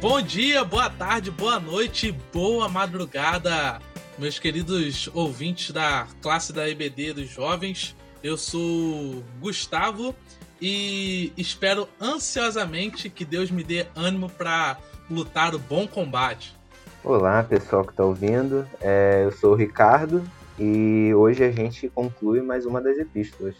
[0.00, 3.80] Bom dia, boa tarde, boa noite, boa madrugada,
[4.16, 7.96] meus queridos ouvintes da classe da EBD dos jovens.
[8.22, 10.14] Eu sou Gustavo
[10.62, 14.78] e espero ansiosamente que Deus me dê ânimo para
[15.10, 16.54] lutar o bom combate.
[17.02, 18.64] Olá, pessoal que está ouvindo.
[18.80, 20.22] É, eu sou o Ricardo
[20.56, 23.56] e hoje a gente conclui mais uma das epístolas.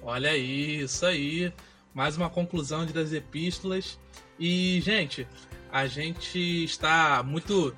[0.00, 1.52] Olha aí, isso aí.
[1.92, 3.98] Mais uma conclusão das epístolas.
[4.38, 5.26] E, gente,
[5.72, 7.74] a gente está muito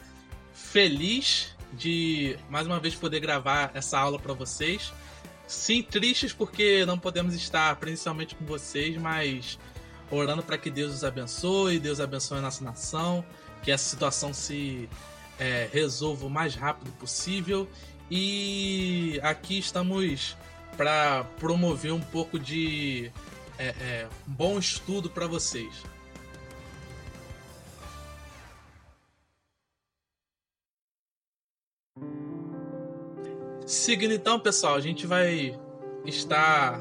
[0.53, 4.93] feliz de mais uma vez poder gravar essa aula para vocês.
[5.47, 9.59] Sim, tristes porque não podemos estar presencialmente com vocês, mas
[10.11, 13.25] orando para que Deus os abençoe, Deus abençoe a nossa nação,
[13.63, 14.89] que essa situação se
[15.39, 17.69] é, resolva o mais rápido possível.
[18.11, 20.37] E aqui estamos
[20.77, 23.11] para promover um pouco de
[23.59, 25.75] é, é, bom estudo para vocês.
[33.69, 35.55] Seguindo então, pessoal, a gente vai
[36.07, 36.81] estar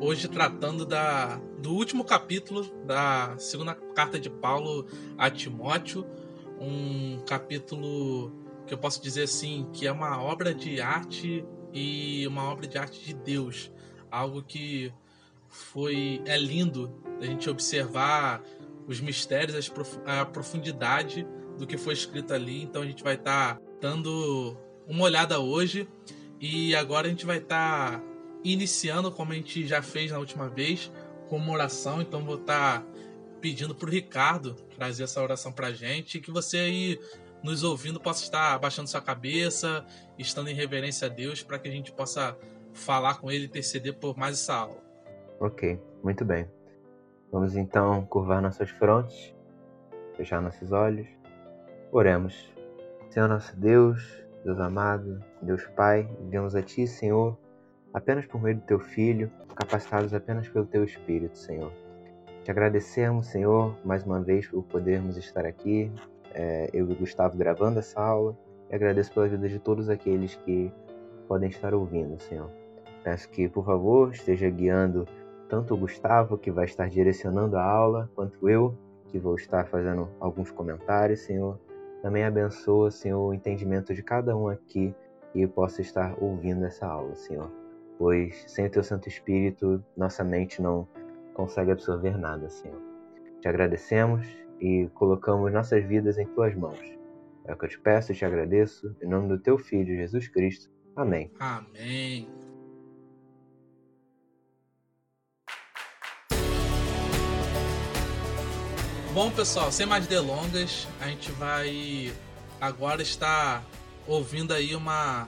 [0.00, 4.86] hoje tratando da, do último capítulo da segunda carta de Paulo
[5.18, 6.06] a Timóteo,
[6.60, 8.30] um capítulo
[8.68, 12.78] que eu posso dizer assim que é uma obra de arte e uma obra de
[12.78, 13.72] arte de Deus,
[14.08, 14.92] algo que
[15.48, 18.44] foi é lindo a gente observar
[18.86, 19.72] os mistérios,
[20.06, 21.26] a profundidade
[21.58, 22.62] do que foi escrito ali.
[22.62, 25.88] Então a gente vai estar dando uma olhada hoje
[26.40, 28.02] e agora a gente vai estar tá
[28.44, 30.90] iniciando, como a gente já fez na última vez,
[31.28, 32.00] com uma oração.
[32.00, 32.86] Então vou estar tá
[33.40, 36.20] pedindo para o Ricardo trazer essa oração para a gente.
[36.20, 37.00] Que você aí
[37.42, 39.84] nos ouvindo possa estar abaixando sua cabeça,
[40.18, 42.36] estando em reverência a Deus, para que a gente possa
[42.72, 44.82] falar com ele e interceder por mais essa aula.
[45.40, 46.48] Ok, muito bem.
[47.30, 49.34] Vamos então curvar nossas frontes,
[50.16, 51.06] fechar nossos olhos.
[51.92, 52.34] Oremos.
[53.10, 54.02] Senhor nosso Deus,
[54.48, 57.36] Deus amado, Deus Pai, viemos a Ti, Senhor,
[57.92, 61.70] apenas por meio do Teu Filho, capacitados apenas pelo Teu Espírito, Senhor.
[62.42, 65.92] Te agradecemos, Senhor, mais uma vez por podermos estar aqui,
[66.32, 68.34] é, eu e o Gustavo gravando essa aula,
[68.70, 70.72] e agradeço pela vida de todos aqueles que
[71.28, 72.50] podem estar ouvindo, Senhor.
[73.04, 75.06] Peço que, por favor, esteja guiando
[75.46, 78.74] tanto o Gustavo, que vai estar direcionando a aula, quanto eu,
[79.08, 81.60] que vou estar fazendo alguns comentários, Senhor
[82.02, 84.94] também abençoa, Senhor, o entendimento de cada um aqui
[85.34, 87.50] e possa estar ouvindo essa aula, Senhor.
[87.98, 90.86] Pois sem o Teu Santo Espírito, nossa mente não
[91.34, 92.80] consegue absorver nada, Senhor.
[93.40, 94.26] Te agradecemos
[94.60, 96.80] e colocamos nossas vidas em Tuas mãos.
[97.44, 100.28] É o que eu te peço e te agradeço, em nome do Teu Filho, Jesus
[100.28, 100.70] Cristo.
[100.94, 101.30] Amém.
[101.38, 102.47] Amém.
[109.18, 112.12] Bom, pessoal, sem mais delongas, a gente vai
[112.60, 113.64] agora estar
[114.06, 115.26] ouvindo aí uma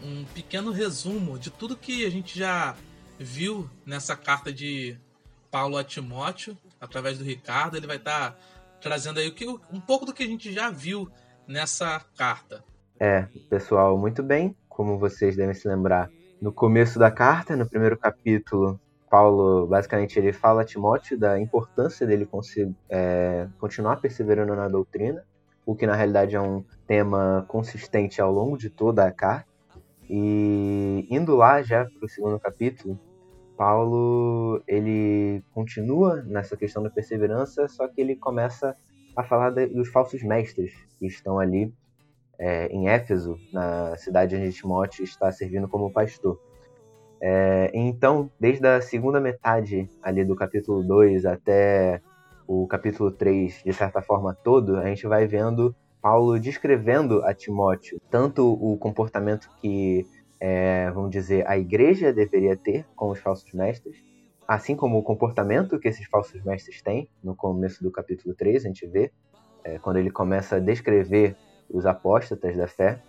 [0.00, 2.76] um pequeno resumo de tudo que a gente já
[3.18, 4.96] viu nessa carta de
[5.50, 7.76] Paulo a Timóteo, através do Ricardo.
[7.76, 8.38] Ele vai estar
[8.80, 9.34] trazendo aí
[9.72, 11.10] um pouco do que a gente já viu
[11.48, 12.62] nessa carta.
[13.00, 14.54] É, pessoal, muito bem.
[14.68, 16.08] Como vocês devem se lembrar,
[16.40, 18.80] no começo da carta, no primeiro capítulo,
[19.10, 22.28] Paulo, basicamente, ele fala a Timóteo da importância dele
[22.88, 25.24] é, continuar perseverando na doutrina,
[25.64, 29.48] o que na realidade é um tema consistente ao longo de toda a carta.
[30.08, 32.98] E indo lá já para o segundo capítulo,
[33.56, 38.76] Paulo ele continua nessa questão da perseverança, só que ele começa
[39.16, 41.72] a falar dos falsos mestres que estão ali
[42.38, 46.38] é, em Éfeso, na cidade onde Timóteo está servindo como pastor.
[47.20, 52.00] É, então, desde a segunda metade ali do capítulo 2 até
[52.46, 58.00] o capítulo 3, de certa forma todo, a gente vai vendo Paulo descrevendo a Timóteo
[58.10, 60.06] tanto o comportamento que,
[60.38, 64.04] é, vamos dizer, a igreja deveria ter com os falsos mestres,
[64.46, 67.08] assim como o comportamento que esses falsos mestres têm.
[67.24, 69.10] No começo do capítulo 3, a gente vê,
[69.64, 71.34] é, quando ele começa a descrever
[71.68, 73.02] os apóstatas da fé,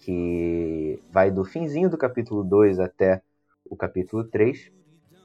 [0.00, 3.22] que vai do finzinho do capítulo 2 até
[3.68, 4.70] o capítulo 3,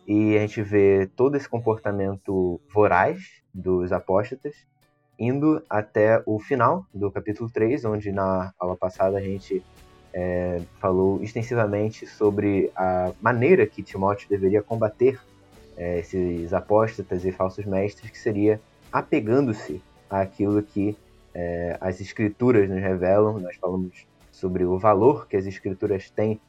[0.08, 4.56] e a gente vê todo esse comportamento voraz dos apóstatas,
[5.18, 9.64] indo até o final do capítulo 3, onde na aula passada a gente
[10.14, 15.20] é, falou extensivamente sobre a maneira que Timóteo deveria combater
[15.78, 18.60] é, esses apóstatas e falsos mestres, que seria
[18.92, 20.98] apegando-se àquilo que
[21.34, 23.40] é, as escrituras nos revelam.
[23.40, 26.40] Nós falamos sobre o valor que as escrituras têm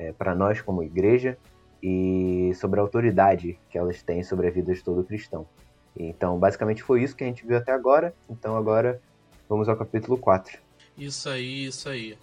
[0.00, 1.36] é, para nós como igreja
[1.82, 5.46] e sobre a autoridade que elas têm sobre a vida de todo cristão.
[5.94, 8.14] Então, basicamente foi isso que a gente viu até agora.
[8.28, 9.00] Então, agora
[9.48, 10.58] vamos ao capítulo 4.
[10.96, 12.16] Isso aí, isso aí.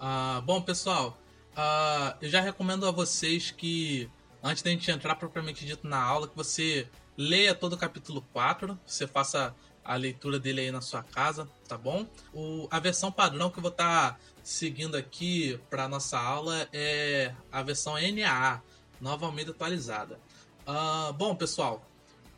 [0.00, 1.18] Uh, bom, pessoal,
[1.56, 4.08] uh, eu já recomendo a vocês que,
[4.42, 6.86] antes da gente entrar propriamente dito na aula, que você
[7.16, 9.54] leia todo o capítulo 4, você faça
[9.86, 12.06] a leitura dele aí na sua casa, tá bom?
[12.32, 17.32] O, a versão padrão que eu vou estar tá seguindo aqui para nossa aula é
[17.50, 18.60] a versão NAA,
[19.00, 20.18] Nova Almeida Atualizada.
[20.66, 21.88] Uh, bom, pessoal,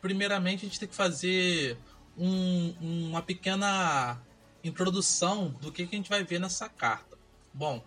[0.01, 1.79] primeiramente a gente tem que fazer
[2.17, 4.21] um, uma pequena
[4.63, 7.17] introdução do que, que a gente vai ver nessa carta.
[7.55, 7.83] Bom,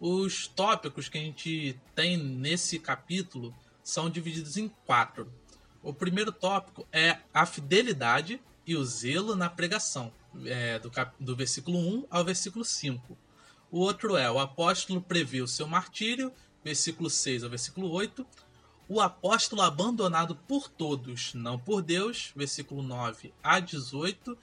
[0.00, 5.32] os tópicos que a gente tem nesse capítulo são divididos em quatro.
[5.82, 10.12] O primeiro tópico é a fidelidade e o zelo na pregação,
[10.44, 11.14] é, do, cap...
[11.18, 13.16] do versículo 1 ao versículo 5.
[13.70, 16.32] O outro é o apóstolo prevê o seu martírio,
[16.62, 18.26] versículo 6 ao versículo 8.
[18.88, 24.36] O apóstolo abandonado por todos, não por Deus, versículo 9 a 18.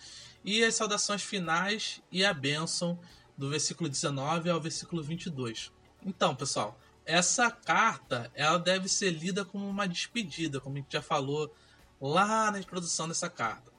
[0.44, 3.00] E as saudações finais e a bênção,
[3.38, 5.72] do versículo 19 ao versículo 22.
[6.06, 11.02] Então, pessoal, essa carta ela deve ser lida como uma despedida, como a gente já
[11.02, 11.54] falou
[12.02, 13.79] lá na introdução dessa carta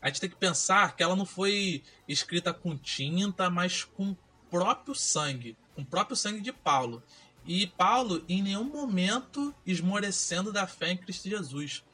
[0.00, 4.16] a gente tem que pensar que ela não foi escrita com tinta, mas com
[4.50, 7.02] próprio sangue, com o próprio sangue de Paulo.
[7.46, 11.84] E Paulo, em nenhum momento, esmorecendo da fé em Cristo Jesus.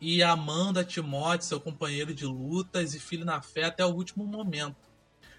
[0.00, 4.24] E amando a Timóteo, seu companheiro de lutas e filho na fé até o último
[4.24, 4.76] momento.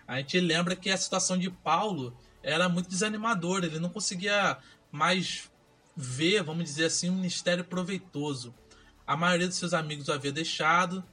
[0.07, 4.57] A gente lembra que a situação de Paulo era muito desanimadora, ele não conseguia
[4.91, 5.49] mais
[5.95, 8.53] ver, vamos dizer assim, um ministério proveitoso.
[9.05, 11.03] A maioria dos seus amigos o havia deixado,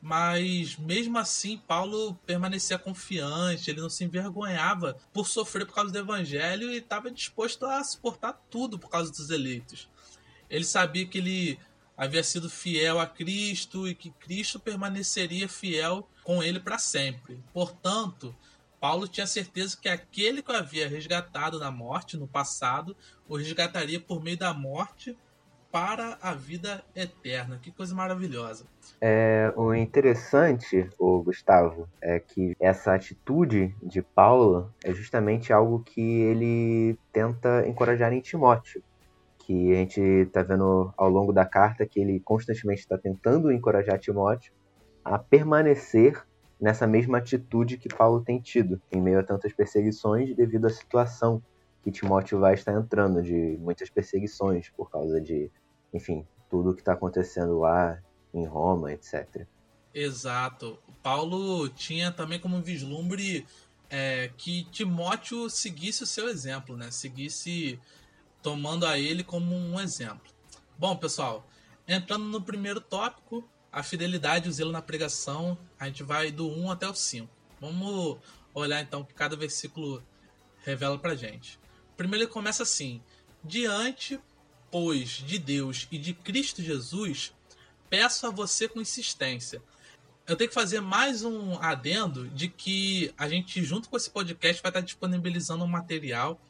[0.00, 5.98] mas mesmo assim Paulo permanecia confiante, ele não se envergonhava por sofrer por causa do
[5.98, 9.88] evangelho e estava disposto a suportar tudo por causa dos eleitos.
[10.48, 11.58] Ele sabia que ele
[11.96, 17.44] havia sido fiel a Cristo e que Cristo permaneceria fiel com ele para sempre.
[17.52, 18.34] Portanto,
[18.80, 22.96] Paulo tinha certeza que aquele que o havia resgatado na morte no passado
[23.28, 25.14] o resgataria por meio da morte
[25.70, 27.58] para a vida eterna.
[27.62, 28.66] Que coisa maravilhosa.
[29.00, 36.00] É, o interessante, o Gustavo, é que essa atitude de Paulo é justamente algo que
[36.00, 38.82] ele tenta encorajar em Timóteo.
[39.38, 43.98] Que a gente está vendo ao longo da carta que ele constantemente está tentando encorajar
[43.98, 44.52] Timóteo
[45.04, 46.22] a permanecer
[46.60, 51.42] nessa mesma atitude que Paulo tem tido em meio a tantas perseguições devido à situação
[51.82, 55.50] que Timóteo vai estar entrando de muitas perseguições por causa de,
[55.92, 58.00] enfim, tudo o que está acontecendo lá
[58.32, 59.46] em Roma, etc.
[59.92, 60.78] Exato.
[61.02, 63.46] Paulo tinha também como vislumbre
[63.88, 66.90] é, que Timóteo seguisse o seu exemplo, né?
[66.90, 67.78] Seguisse
[68.42, 70.32] tomando a ele como um exemplo.
[70.78, 71.46] Bom, pessoal,
[71.86, 76.48] entrando no primeiro tópico, a fidelidade e o zelo na pregação, a gente vai do
[76.48, 77.28] 1 até o 5.
[77.60, 78.18] Vamos
[78.54, 80.02] olhar então o que cada versículo
[80.64, 81.58] revela pra gente.
[81.96, 83.02] Primeiro ele começa assim:
[83.44, 84.20] Diante,
[84.70, 87.32] pois, de Deus e de Cristo Jesus,
[87.88, 89.62] peço a você com insistência.
[90.26, 94.62] Eu tenho que fazer mais um adendo de que a gente, junto com esse podcast,
[94.62, 96.40] vai estar disponibilizando um material.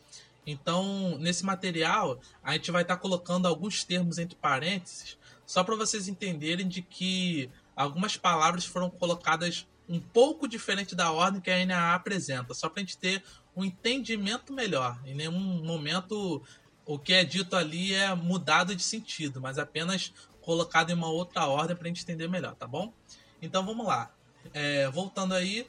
[0.47, 5.17] Então, nesse material, a gente vai estar colocando alguns termos entre parênteses,
[5.47, 11.41] só para vocês entenderem de que algumas palavras foram colocadas um pouco diferente da ordem
[11.41, 13.25] que a NAA apresenta, só para a gente ter
[13.57, 15.01] um entendimento melhor.
[15.05, 16.43] Em nenhum momento
[16.85, 21.47] o que é dito ali é mudado de sentido, mas apenas colocado em uma outra
[21.47, 22.93] ordem para a gente entender melhor, tá bom?
[23.41, 24.15] Então vamos lá.
[24.53, 25.67] É, voltando aí,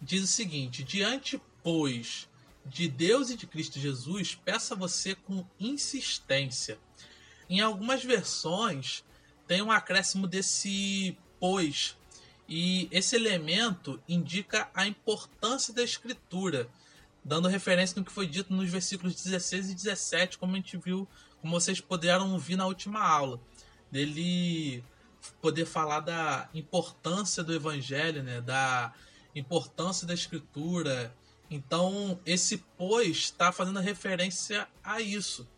[0.00, 2.28] diz o seguinte: Diante, pois,
[2.64, 6.78] de Deus e de Cristo Jesus, peça você com insistência.
[7.48, 9.04] Em algumas versões
[9.46, 11.96] tem um acréscimo desse pois,
[12.48, 16.68] e esse elemento indica a importância da escritura,
[17.26, 21.08] dando referência no que foi dito nos versículos 16 e 17, como a gente viu,
[21.40, 23.40] como vocês puderam ouvir na última aula
[23.90, 24.82] dele
[25.42, 28.92] poder falar da importância do evangelho, né, da
[29.34, 31.12] importância da escritura.
[31.50, 35.48] Então, esse pois está fazendo referência a isso.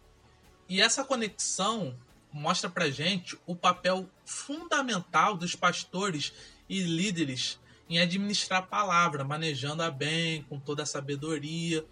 [0.68, 1.94] E essa conexão
[2.32, 6.32] mostra pra gente o papel fundamental dos pastores
[6.68, 7.58] e líderes
[7.88, 11.84] em administrar a palavra, manejando-a bem, com toda a sabedoria.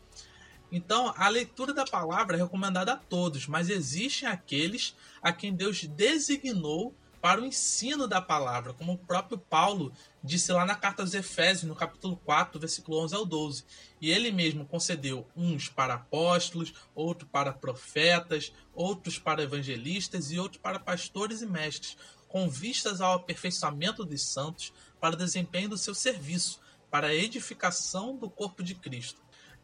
[0.71, 5.85] Então, a leitura da palavra é recomendada a todos, mas existem aqueles a quem Deus
[5.85, 11.15] designou para o ensino da palavra, como o próprio Paulo disse lá na carta aos
[11.15, 13.65] Efésios, no capítulo 4, versículo 11 ao 12.
[14.01, 20.61] E ele mesmo concedeu uns para apóstolos, outros para profetas, outros para evangelistas e outros
[20.61, 21.97] para pastores e mestres,
[22.29, 24.73] com vistas ao aperfeiçoamento dos santos,
[25.07, 26.59] para o desempenho do seu serviço,
[26.91, 29.21] para a edificação do corpo de Cristo.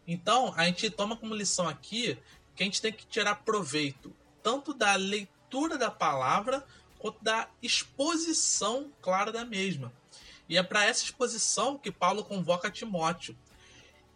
[0.07, 2.17] Então, a gente toma como lição aqui
[2.55, 6.65] que a gente tem que tirar proveito tanto da leitura da palavra
[6.97, 9.93] quanto da exposição clara da mesma.
[10.49, 13.37] E é para essa exposição que Paulo convoca Timóteo.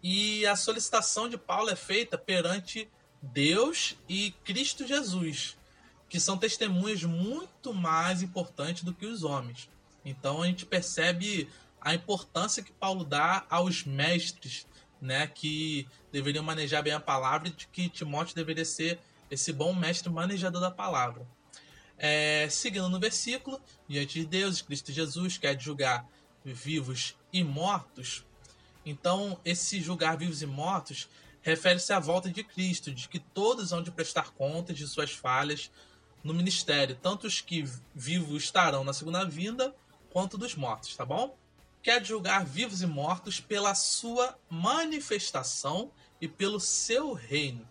[0.01, 2.89] E a solicitação de Paulo é feita perante
[3.21, 5.57] Deus e Cristo Jesus,
[6.09, 9.69] que são testemunhas muito mais importantes do que os homens.
[10.07, 11.49] Então a gente percebe
[11.81, 14.67] a importância que Paulo dá aos mestres,
[15.01, 19.75] né, que deveriam manejar bem a palavra e de que Timóteo deveria ser esse bom
[19.75, 21.27] mestre manejador da palavra.
[21.99, 26.07] É, seguindo no versículo, diante de Deus, Cristo Jesus quer julgar
[26.45, 28.25] vivos e mortos.
[28.85, 31.09] Então, esse julgar vivos e mortos
[31.43, 35.71] refere-se à volta de Cristo, de que todos hão de prestar contas de suas falhas
[36.23, 39.75] no ministério, tanto os que vivos estarão na segunda vinda,
[40.17, 41.37] quanto dos mortos, tá bom?
[41.83, 47.69] Quer julgar vivos e mortos pela sua manifestação e pelo seu reino.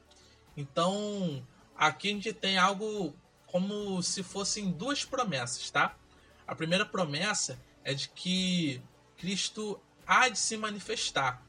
[0.56, 1.44] Então,
[1.76, 3.16] aqui a gente tem algo
[3.48, 5.98] como se fossem duas promessas, tá?
[6.46, 8.80] A primeira promessa é de que
[9.18, 11.44] Cristo há de se manifestar.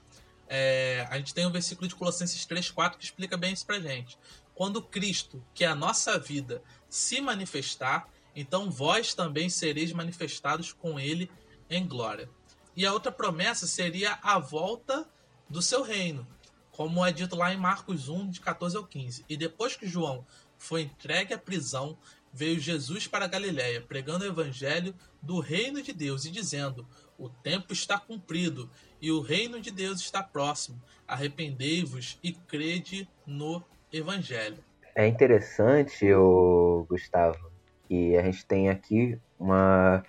[0.49, 3.79] É, a gente tem o um versículo de Colossenses 3,4 que explica bem isso pra
[3.79, 4.17] gente.
[4.55, 11.01] Quando Cristo, que é a nossa vida, se manifestar, então vós também sereis manifestados com
[11.01, 11.31] ele
[11.71, 12.29] em glória.
[12.77, 15.09] E a outra promessa seria a volta
[15.49, 16.27] do seu reino,
[16.71, 19.25] como é dito lá em Marcos 1, de 14 ao 15.
[19.27, 20.27] E depois que João
[20.59, 21.97] foi entregue à prisão,
[22.31, 27.73] veio Jesus para Galiléia, pregando o evangelho do reino de Deus e dizendo: O tempo
[27.73, 30.83] está cumprido e o reino de Deus está próximo.
[31.09, 34.63] Arrependei-vos e crede no evangelho.
[34.95, 37.56] É interessante, o Gustavo,
[37.89, 40.03] que a gente tem aqui uma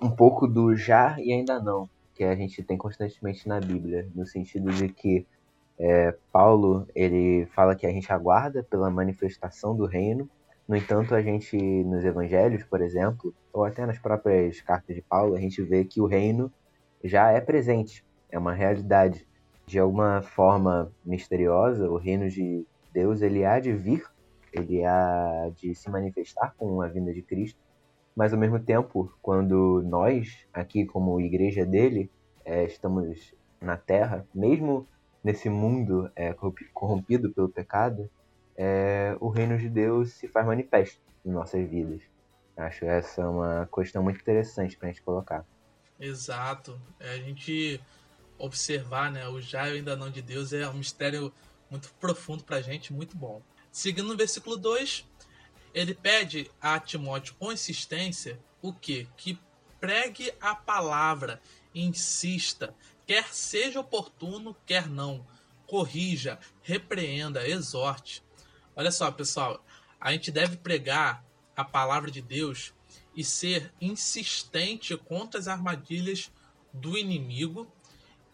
[0.00, 4.26] um pouco do já e ainda não, que a gente tem constantemente na Bíblia, no
[4.26, 5.26] sentido de que
[5.78, 10.28] é, Paulo ele fala que a gente aguarda pela manifestação do reino.
[10.68, 15.34] No entanto, a gente nos Evangelhos, por exemplo, ou até nas próprias cartas de Paulo,
[15.34, 16.52] a gente vê que o reino
[17.02, 19.26] já é presente, é uma realidade.
[19.66, 24.04] De alguma forma misteriosa, o reino de Deus ele há de vir,
[24.52, 27.58] ele há de se manifestar com a vinda de Cristo.
[28.14, 32.10] Mas ao mesmo tempo, quando nós aqui como igreja dele
[32.44, 34.86] é, estamos na Terra, mesmo
[35.22, 36.34] nesse mundo é,
[36.72, 38.10] corrompido pelo pecado,
[38.56, 42.02] é, o reino de Deus se faz manifesto em nossas vidas.
[42.56, 45.44] Acho essa uma questão muito interessante para a gente colocar.
[45.98, 46.80] Exato.
[46.98, 47.80] É, a gente
[48.38, 51.32] observar né, o já e ainda não de Deus é um mistério
[51.70, 53.40] muito profundo para a gente, muito bom.
[53.70, 55.06] Seguindo no versículo 2,
[55.72, 59.06] ele pede a Timóteo com insistência o quê?
[59.16, 59.38] Que
[59.80, 61.40] pregue a palavra,
[61.74, 62.74] insista,
[63.06, 65.26] quer seja oportuno, quer não.
[65.66, 68.22] Corrija, repreenda, exorte.
[68.74, 69.64] Olha só, pessoal,
[70.00, 71.24] a gente deve pregar
[71.56, 72.74] a palavra de Deus
[73.14, 76.30] e ser insistente contra as armadilhas
[76.72, 77.70] do inimigo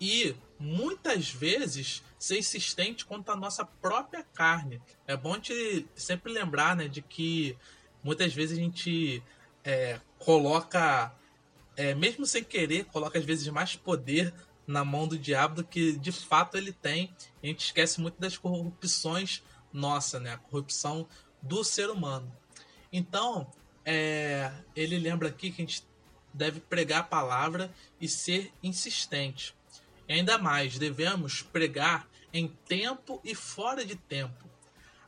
[0.00, 4.82] e muitas vezes ser insistente contra a nossa própria carne.
[5.06, 7.56] É bom te sempre lembrar né, de que
[8.02, 9.22] muitas vezes a gente
[9.64, 11.14] é, coloca,
[11.76, 14.34] é, mesmo sem querer, coloca às vezes mais poder
[14.66, 17.14] na mão do diabo do que de fato ele tem.
[17.42, 19.42] A gente esquece muito das corrupções
[19.72, 20.32] nossa, né?
[20.32, 21.06] A corrupção
[21.40, 22.34] do ser humano.
[22.92, 23.46] Então,
[23.84, 25.84] é, ele lembra aqui que a gente
[26.34, 29.54] deve pregar a palavra e ser insistente.
[30.08, 34.44] E ainda mais, devemos pregar em tempo e fora de tempo.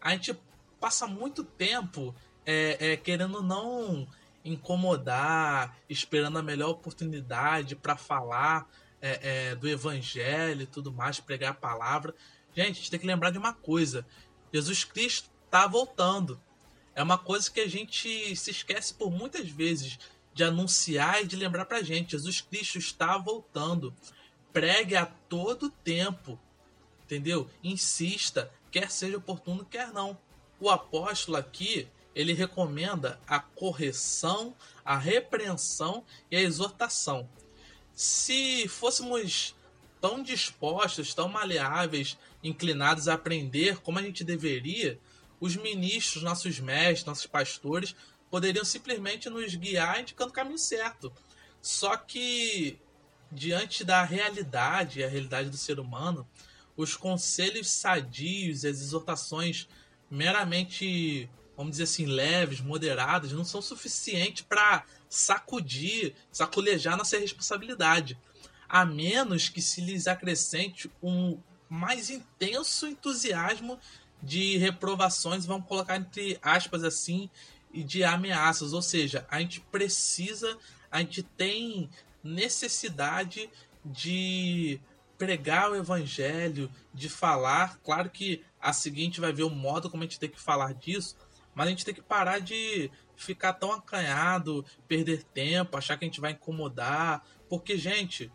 [0.00, 0.35] A gente
[0.80, 2.14] passa muito tempo
[2.47, 4.08] é, é, querendo não
[4.44, 8.66] incomodar, esperando a melhor oportunidade para falar,
[9.00, 12.14] é, é, do evangelho e tudo mais, pregar a palavra.
[12.54, 14.06] Gente, a gente tem que lembrar de uma coisa:
[14.52, 16.40] Jesus Cristo está voltando.
[16.94, 19.99] É uma coisa que a gente se esquece por muitas vezes
[20.32, 22.12] de anunciar e de lembrar pra gente.
[22.12, 23.94] Jesus Cristo está voltando.
[24.52, 26.40] Pregue a todo tempo.
[27.09, 27.49] Entendeu?
[27.65, 30.17] Insista, quer seja oportuno, quer não.
[30.61, 37.29] O apóstolo aqui, ele recomenda a correção, a repreensão e a exortação
[37.99, 39.57] se fôssemos
[40.00, 45.00] tão dispostos, tão maleáveis, inclinados a aprender como a gente deveria,
[45.41, 47.97] os ministros, nossos mestres, nossos pastores
[48.31, 51.12] poderiam simplesmente nos guiar indicando o caminho certo.
[51.61, 52.79] Só que,
[53.33, 56.25] diante da realidade, a realidade do ser humano,
[56.78, 59.68] os conselhos sadios as exortações
[60.08, 68.16] meramente, vamos dizer assim, leves, moderadas, não são suficientes para sacudir, saculejar nossa responsabilidade.
[68.68, 73.78] A menos que se lhes acrescente um mais intenso entusiasmo
[74.23, 77.28] de reprovações, vamos colocar entre aspas assim,
[77.73, 78.73] e de ameaças.
[78.73, 80.56] Ou seja, a gente precisa,
[80.92, 81.90] a gente tem
[82.23, 83.50] necessidade
[83.85, 84.80] de
[85.18, 87.78] pregar o evangelho, de falar.
[87.80, 91.16] Claro que a seguinte vai ver o modo como a gente tem que falar disso,
[91.54, 96.08] mas a gente tem que parar de ficar tão acanhado, perder tempo, achar que a
[96.08, 98.30] gente vai incomodar, porque gente,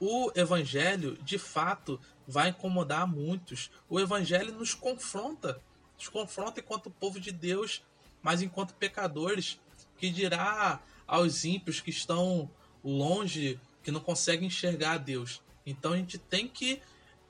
[0.00, 3.70] o evangelho de fato vai incomodar muitos.
[3.88, 5.60] O evangelho nos confronta,
[5.96, 7.84] nos confronta enquanto povo de Deus,
[8.22, 9.60] mas enquanto pecadores,
[9.98, 12.50] que dirá aos ímpios que estão
[12.82, 15.42] longe, que não conseguem enxergar a Deus.
[15.66, 16.80] Então a gente tem que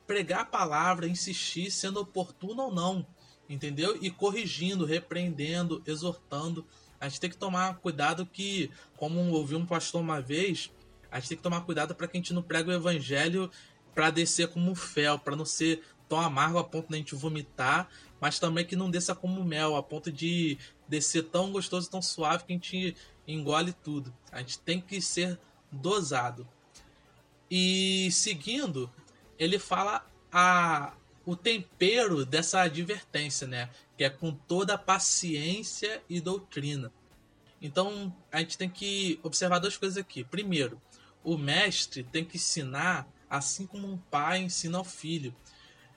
[0.07, 3.07] pregar a palavra, insistir, sendo oportuno ou não,
[3.49, 3.99] entendeu?
[4.01, 6.67] E corrigindo, repreendendo, exortando.
[7.01, 10.71] A gente tem que tomar cuidado que, como ouvi um pastor uma vez,
[11.11, 13.51] a gente tem que tomar cuidado para que a gente não pregue o evangelho
[13.95, 17.89] para descer como fel, para não ser tão amargo a ponto de a gente vomitar,
[18.21, 22.45] mas também que não desça como mel, a ponto de descer tão gostoso, tão suave
[22.45, 22.97] que a gente
[23.27, 24.15] engole tudo.
[24.31, 25.39] A gente tem que ser
[25.71, 26.47] dosado.
[27.55, 28.91] E seguindo,
[29.39, 30.95] ele fala a,
[31.27, 33.69] o tempero dessa advertência, né?
[33.95, 36.91] Que é com toda paciência e doutrina.
[37.61, 40.25] Então a gente tem que observar duas coisas aqui.
[40.25, 40.81] Primeiro,
[41.23, 45.37] o mestre tem que ensinar assim como um pai ensina ao filho.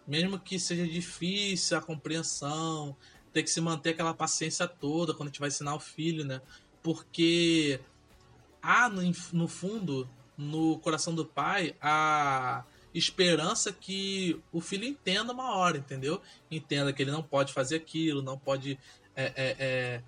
[0.06, 2.98] Mesmo que seja difícil a compreensão,
[3.32, 6.42] tem que se manter aquela paciência toda quando a gente vai ensinar o filho, né?
[6.84, 7.80] Porque
[8.62, 12.64] há no, no fundo no coração do pai a
[12.94, 16.22] esperança que o filho entenda uma hora, entendeu?
[16.50, 18.80] Entenda que ele não pode fazer aquilo, não pode
[19.16, 20.04] é, é, é,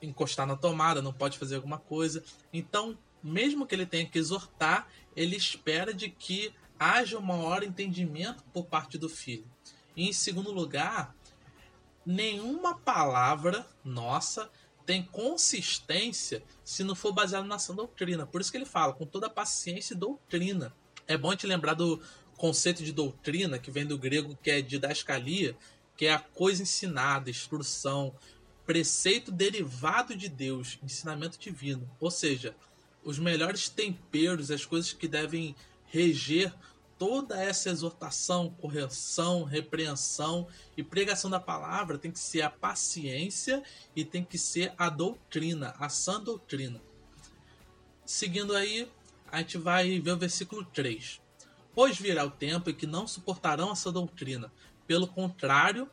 [0.00, 2.22] encostar na tomada, não pode fazer alguma coisa.
[2.52, 8.42] Então, mesmo que ele tenha que exortar, ele espera de que haja um maior entendimento
[8.52, 9.46] por parte do filho.
[9.96, 11.14] E em segundo lugar,
[12.04, 14.50] nenhuma palavra nossa
[14.92, 18.26] tem consistência se não for baseado na sã doutrina.
[18.26, 20.70] Por isso que ele fala, com toda paciência e doutrina.
[21.08, 21.98] É bom te lembrar do
[22.36, 25.56] conceito de doutrina, que vem do grego, que é didascalia,
[25.96, 28.14] que é a coisa ensinada, instrução,
[28.66, 31.90] preceito derivado de Deus, ensinamento divino.
[31.98, 32.54] Ou seja,
[33.02, 36.52] os melhores temperos, as coisas que devem reger
[37.02, 43.60] toda essa exortação, correção, repreensão e pregação da palavra tem que ser a paciência
[43.96, 46.80] e tem que ser a doutrina, a sã doutrina.
[48.06, 48.88] Seguindo aí,
[49.32, 51.20] a gente vai ver o versículo 3.
[51.74, 54.52] Pois virá o tempo em que não suportarão essa doutrina.
[54.86, 55.90] Pelo contrário,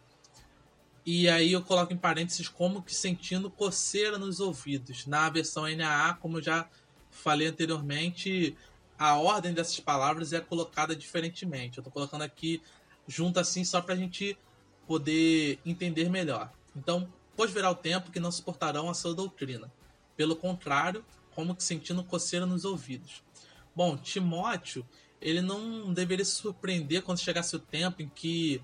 [1.04, 5.08] e aí eu coloco em parênteses como que sentindo coceira nos ouvidos.
[5.08, 6.70] Na versão NAA, como eu já
[7.10, 8.56] falei anteriormente,
[9.00, 11.78] a ordem dessas palavras é colocada diferentemente.
[11.78, 12.62] Eu estou colocando aqui
[13.08, 14.38] junto assim só para a gente
[14.86, 16.52] poder entender melhor.
[16.76, 19.72] Então, pois virá o tempo que não suportarão a sua doutrina.
[20.18, 23.24] Pelo contrário, como que sentindo coceira nos ouvidos.
[23.74, 24.86] Bom, Timóteo,
[25.22, 28.62] ele não deveria se surpreender quando chegasse o tempo em que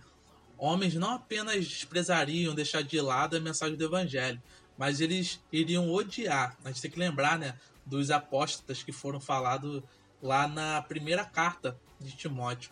[0.57, 4.41] homens não apenas desprezariam, deixar de lado a mensagem do evangelho,
[4.77, 6.57] mas eles iriam odiar.
[6.65, 9.81] A gente tem que lembrar, né, dos apóstolos que foram falados
[10.25, 12.71] lá na primeira carta de Timóteo.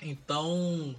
[0.00, 0.96] Então,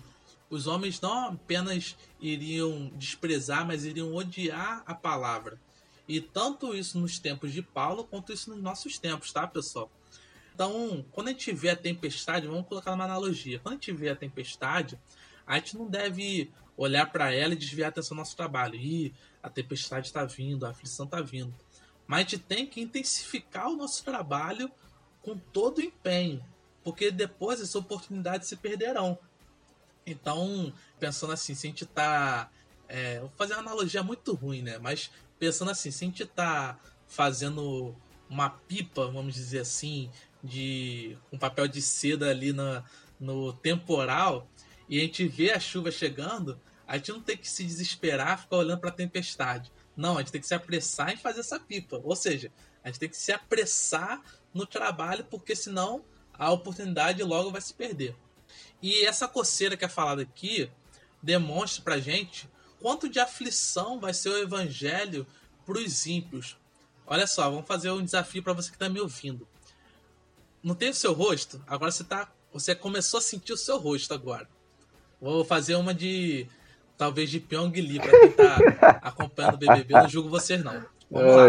[0.50, 5.60] os homens não apenas iriam desprezar, mas iriam odiar a palavra.
[6.08, 9.92] E tanto isso nos tempos de Paulo, quanto isso nos nossos tempos, tá, pessoal?
[10.54, 13.60] Então, quando a gente vê a tempestade, vamos colocar uma analogia.
[13.60, 15.00] Quando a gente vê a tempestade,
[15.46, 18.76] a gente não deve olhar para ela e desviar a atenção do nosso trabalho.
[18.76, 21.54] Ih, a tempestade está vindo, a aflição está vindo.
[22.06, 24.70] Mas a gente tem que intensificar o nosso trabalho
[25.22, 26.44] com todo o empenho,
[26.84, 29.18] porque depois essas oportunidades se perderão.
[30.06, 32.50] Então, pensando assim, se a gente tá.
[32.88, 34.80] É, vou fazer uma analogia muito ruim, né?
[34.80, 37.96] Mas pensando assim, se a gente tá fazendo
[38.30, 40.10] uma pipa, vamos dizer assim,
[40.44, 42.84] de um papel de seda ali na,
[43.20, 44.48] no temporal,
[44.88, 48.58] e a gente vê a chuva chegando, a gente não tem que se desesperar, ficar
[48.58, 49.72] olhando para a tempestade.
[49.96, 52.02] Não, a gente tem que se apressar em fazer essa pipa.
[52.04, 52.52] Ou seja,
[52.84, 54.22] a gente tem que se apressar
[54.54, 58.16] no trabalho, porque senão a oportunidade logo vai se perder.
[58.82, 60.70] E essa coceira que é falada aqui
[61.22, 65.28] demonstra pra gente quanto de aflição vai ser o evangelho
[65.66, 66.58] para os ímpios,
[67.12, 69.48] Olha só, vamos fazer um desafio para você que tá me ouvindo.
[70.62, 71.60] Não tem o seu rosto?
[71.66, 72.32] Agora você tá.
[72.54, 74.48] Você começou a sentir o seu rosto agora.
[75.20, 76.46] Vou fazer uma de.
[76.96, 78.58] Talvez de Pyong Lee, pra quem tá
[79.02, 79.94] acompanhando o BBB.
[79.96, 80.86] Não julgo vocês, não.
[81.10, 81.46] Vamos lá.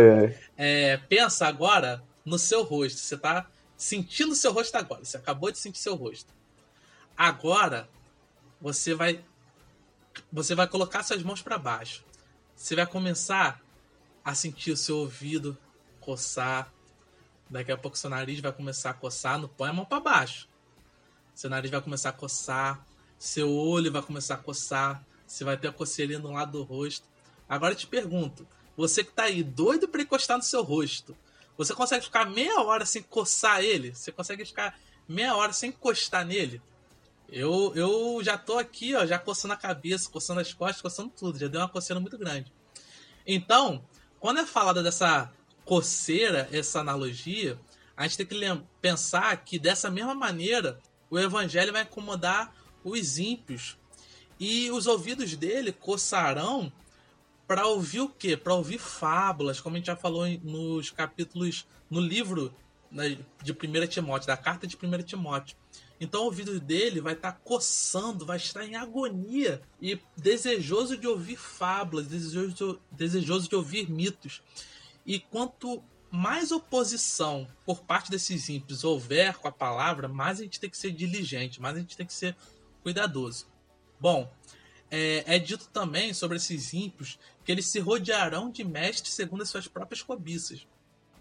[0.57, 2.99] É, pensa agora no seu rosto.
[2.99, 5.05] Você tá sentindo seu rosto agora.
[5.05, 6.33] Você acabou de sentir seu rosto.
[7.17, 7.89] Agora,
[8.61, 9.25] você vai
[10.33, 12.05] você vai colocar suas mãos para baixo.
[12.55, 13.61] Você vai começar
[14.25, 15.57] a sentir o seu ouvido
[16.01, 16.73] coçar.
[17.49, 19.39] Daqui a pouco seu nariz vai começar a coçar.
[19.39, 20.49] Não põe a mão para baixo.
[21.35, 22.87] Seu nariz vai começar a coçar.
[23.19, 25.05] Seu olho vai começar a coçar.
[25.27, 27.09] Você vai ter a coceirinha no lado do rosto.
[27.49, 31.17] Agora eu te pergunto: você que tá aí doido para encostar no seu rosto,
[31.61, 33.95] você consegue ficar meia hora sem coçar ele?
[33.95, 36.59] Você consegue ficar meia hora sem encostar nele?
[37.29, 41.39] Eu, eu já tô aqui, ó, já coçando a cabeça, coçando as costas, coçando tudo.
[41.39, 42.51] Já deu uma coceira muito grande.
[43.27, 43.85] Então,
[44.19, 45.31] quando é falada dessa
[45.63, 47.61] coceira, essa analogia,
[47.95, 53.77] a gente tem que pensar que dessa mesma maneira o evangelho vai incomodar os ímpios.
[54.39, 56.73] E os ouvidos dele coçarão
[57.51, 58.37] para ouvir o quê?
[58.37, 62.55] Para ouvir fábulas, como a gente já falou nos capítulos, no livro
[62.89, 65.57] né, de 1 Timóteo, da carta de 1 Timóteo.
[66.01, 71.09] Então o ouvido dele vai estar tá coçando, vai estar em agonia e desejoso de
[71.09, 74.41] ouvir fábulas, desejoso, desejoso de ouvir mitos.
[75.05, 80.61] E quanto mais oposição por parte desses ímpios houver com a palavra, mais a gente
[80.61, 82.37] tem que ser diligente, mais a gente tem que ser
[82.81, 83.49] cuidadoso.
[83.99, 84.33] Bom,
[84.91, 89.49] é, é, dito também sobre esses ímpios que eles se rodearão de mestres segundo as
[89.49, 90.67] suas próprias cobiças.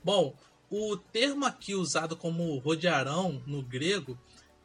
[0.03, 0.35] Bom,
[0.69, 4.17] o termo aqui usado como rodearão no grego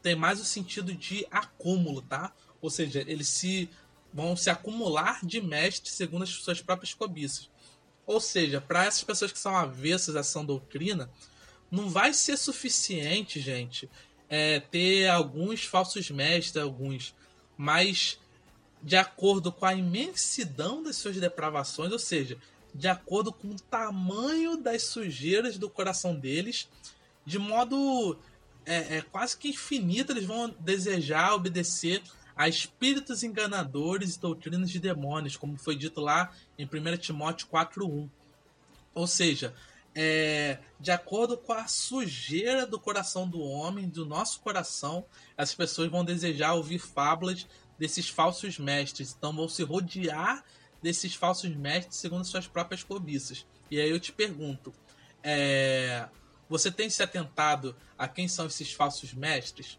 [0.03, 2.33] tem mais o sentido de acúmulo, tá?
[2.61, 3.69] Ou seja, eles se
[4.13, 7.51] vão se acumular de mestres segundo as suas próprias cobiças.
[8.07, 11.11] Ou seja, para essas pessoas que são avessas a essa doutrina,
[11.71, 13.91] não vai ser suficiente, gente,
[14.29, 17.15] é, ter alguns falsos mestres, alguns,
[17.57, 18.19] mas
[18.85, 22.37] de acordo com a imensidão das suas depravações, ou seja,
[22.75, 26.69] de acordo com o tamanho das sujeiras do coração deles,
[27.25, 28.19] de modo
[28.67, 32.03] é, é quase que infinito, eles vão desejar obedecer
[32.37, 38.11] a espíritos enganadores e doutrinas de demônios, como foi dito lá em 1 Timóteo 4.1.
[38.93, 39.55] Ou seja,
[39.95, 45.07] é, de acordo com a sujeira do coração do homem, do nosso coração,
[45.39, 47.47] as pessoas vão desejar ouvir fábulas
[47.79, 49.15] desses falsos mestres.
[49.17, 50.45] Então vão se rodear
[50.83, 53.47] desses falsos mestres segundo suas próprias cobiças.
[53.71, 54.73] E aí eu te pergunto,
[55.23, 56.09] é,
[56.49, 59.79] você tem se atentado a quem são esses falsos mestres?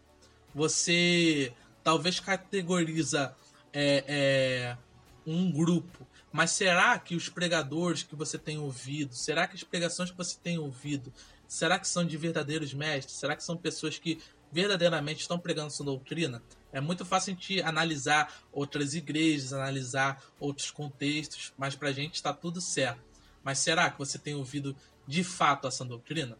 [0.54, 1.52] Você
[1.84, 3.34] talvez categoriza
[3.72, 4.76] é, é,
[5.24, 10.10] um grupo, mas será que os pregadores que você tem ouvido, será que as pregações
[10.10, 11.12] que você tem ouvido,
[11.46, 13.16] será que são de verdadeiros mestres?
[13.16, 14.18] Será que são pessoas que
[14.52, 16.42] verdadeiramente estão pregando sua doutrina?
[16.72, 22.14] É muito fácil a gente analisar outras igrejas, analisar outros contextos, mas para a gente
[22.14, 23.00] está tudo certo.
[23.42, 26.36] Mas será que você tem ouvido de fato essa doutrina?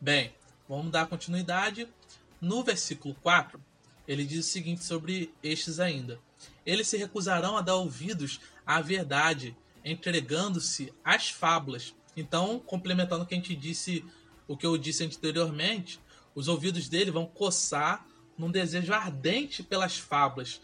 [0.00, 0.34] Bem,
[0.68, 1.88] vamos dar continuidade.
[2.40, 3.60] No versículo 4,
[4.06, 6.20] ele diz o seguinte sobre estes ainda:
[6.64, 11.94] Eles se recusarão a dar ouvidos à verdade, entregando-se às fábulas.
[12.16, 14.04] Então, complementando o que a gente disse,
[14.46, 16.00] o que eu disse anteriormente,
[16.38, 20.60] os ouvidos dele vão coçar num desejo ardente pelas fábulas,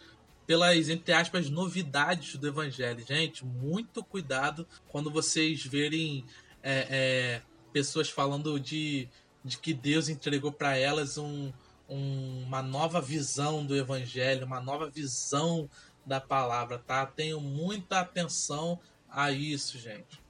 [0.47, 3.05] pelas, entre aspas, novidades do evangelho.
[3.07, 6.25] Gente, muito cuidado quando vocês verem
[6.63, 9.09] é, é, pessoas falando de
[9.45, 11.53] de que Deus entregou para elas um,
[11.89, 15.69] um, uma nova visão do Evangelho, uma nova visão
[16.07, 17.05] da palavra, tá?
[17.05, 20.24] Tenho muita atenção a isso, gente.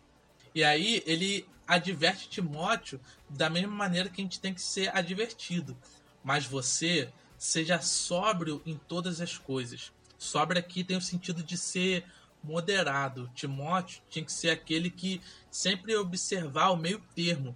[0.54, 5.76] E aí ele adverte Timóteo da mesma maneira que a gente tem que ser advertido.
[6.22, 9.92] Mas você seja sóbrio em todas as coisas.
[10.16, 12.04] Sóbrio aqui tem o sentido de ser
[12.42, 13.30] moderado.
[13.34, 17.54] Timóteo tinha que ser aquele que sempre observar o meio termo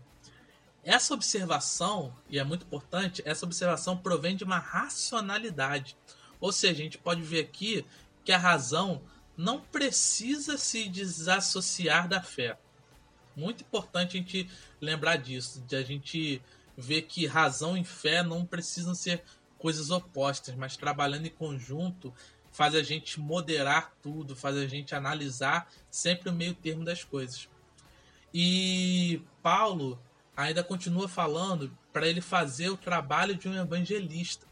[0.89, 5.95] essa observação, e é muito importante, essa observação provém de uma racionalidade.
[6.41, 7.85] Ou seja, a gente pode ver aqui
[8.25, 9.03] que a razão
[9.37, 12.59] não precisa se desassociar da fé.
[13.39, 16.43] Muito importante a gente lembrar disso, de a gente
[16.77, 19.23] ver que razão e fé não precisam ser
[19.59, 22.13] coisas opostas, mas trabalhando em conjunto
[22.51, 27.49] faz a gente moderar tudo, faz a gente analisar sempre o meio termo das coisas.
[28.35, 30.01] E Paulo,
[30.37, 34.47] ainda continua falando para ele fazer o trabalho de um evangelista.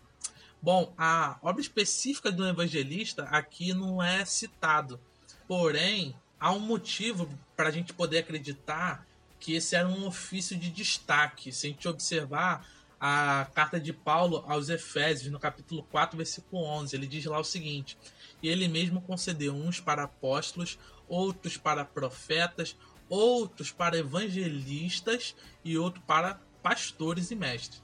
[0.63, 5.01] Bom, a obra específica de um evangelista aqui não é citado.
[5.49, 9.07] Porém, há um motivo para a gente poder acreditar
[9.39, 11.53] que esse era um ofício de destaque.
[11.53, 12.67] Se a gente observar
[13.01, 17.45] a carta de Paulo aos Efésios, no capítulo 4, versículo 11, ele diz lá o
[17.45, 17.99] seguinte:
[18.43, 22.77] E ele mesmo concedeu uns para apóstolos, outros para profetas,
[23.09, 27.83] outros para evangelistas e outros para pastores e mestres.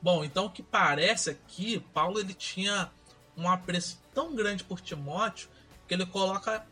[0.00, 2.90] Bom, então o que parece aqui, Paulo ele tinha
[3.36, 5.48] um apreço tão grande por Timóteo
[5.88, 6.66] que ele coloca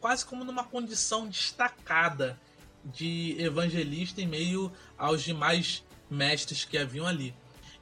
[0.00, 2.38] quase como numa condição destacada
[2.84, 7.34] de evangelista em meio aos demais mestres que haviam ali.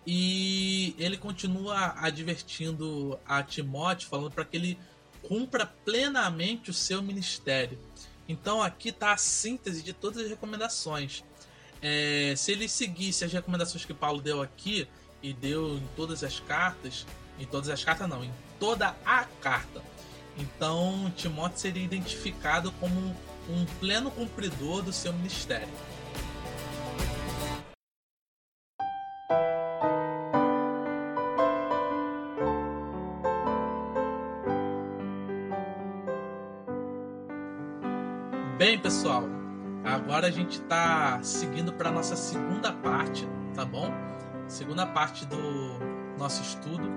[0.06, 4.78] E ele continua advertindo a Timóteo, falando para que ele
[5.22, 7.78] cumpra plenamente o seu ministério.
[8.28, 11.24] Então aqui está a síntese de todas as recomendações.
[11.80, 14.88] É, se ele seguisse as recomendações que Paulo deu aqui
[15.22, 17.06] e deu em todas as cartas,
[17.38, 19.82] em todas as cartas não, em toda a carta.
[20.38, 23.16] Então Timóteo seria identificado como
[23.48, 25.68] um pleno cumpridor do seu ministério.
[38.56, 39.22] Bem, pessoal,
[39.84, 43.88] agora a gente está seguindo para nossa segunda parte, tá bom?
[44.48, 45.36] Segunda parte do
[46.18, 46.88] nosso estudo.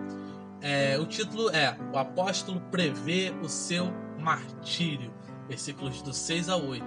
[0.62, 5.12] É, o título é O Apóstolo prevê o seu martírio
[5.52, 6.86] versículos do 6 a 8.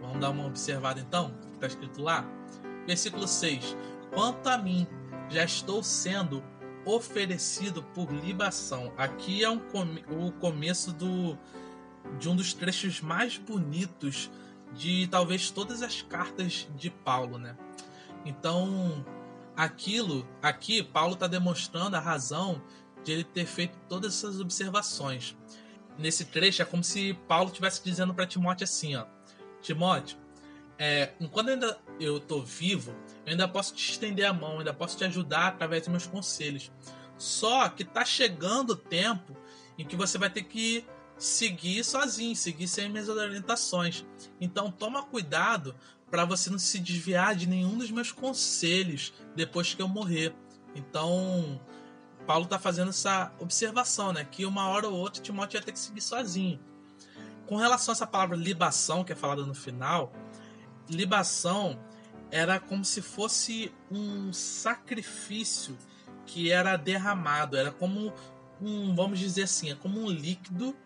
[0.00, 2.24] Vamos dar uma observada então, que está escrito lá.
[2.86, 3.76] Versículo 6:
[4.12, 4.86] Quanto a mim,
[5.30, 6.44] já estou sendo
[6.84, 8.92] oferecido por libação.
[8.96, 9.60] Aqui é um
[10.10, 11.38] o começo do,
[12.18, 14.30] de um dos trechos mais bonitos
[14.74, 17.56] de talvez todas as cartas de Paulo, né?
[18.24, 19.04] Então,
[19.56, 22.60] aquilo, aqui Paulo está demonstrando a razão
[23.04, 25.36] de ele ter feito todas essas observações
[25.98, 29.04] nesse trecho é como se Paulo estivesse dizendo para Timóteo assim, ó,
[29.60, 30.16] Timóteo,
[30.78, 32.94] é, enquanto ainda eu estou vivo,
[33.26, 36.70] eu ainda posso te estender a mão, ainda posso te ajudar através dos meus conselhos.
[37.16, 39.36] Só que está chegando o tempo
[39.76, 44.06] em que você vai ter que seguir sozinho, seguir sem minhas orientações.
[44.40, 45.74] Então toma cuidado
[46.08, 50.32] para você não se desviar de nenhum dos meus conselhos depois que eu morrer.
[50.76, 51.60] Então
[52.28, 54.22] Paulo está fazendo essa observação, né?
[54.22, 56.60] Que uma hora ou outra Timóteo ia ter que seguir sozinho.
[57.46, 60.12] Com relação a essa palavra libação, que é falada no final,
[60.90, 61.80] libação
[62.30, 65.78] era como se fosse um sacrifício
[66.26, 68.12] que era derramado, era como
[68.60, 70.76] um, vamos dizer assim, é como um líquido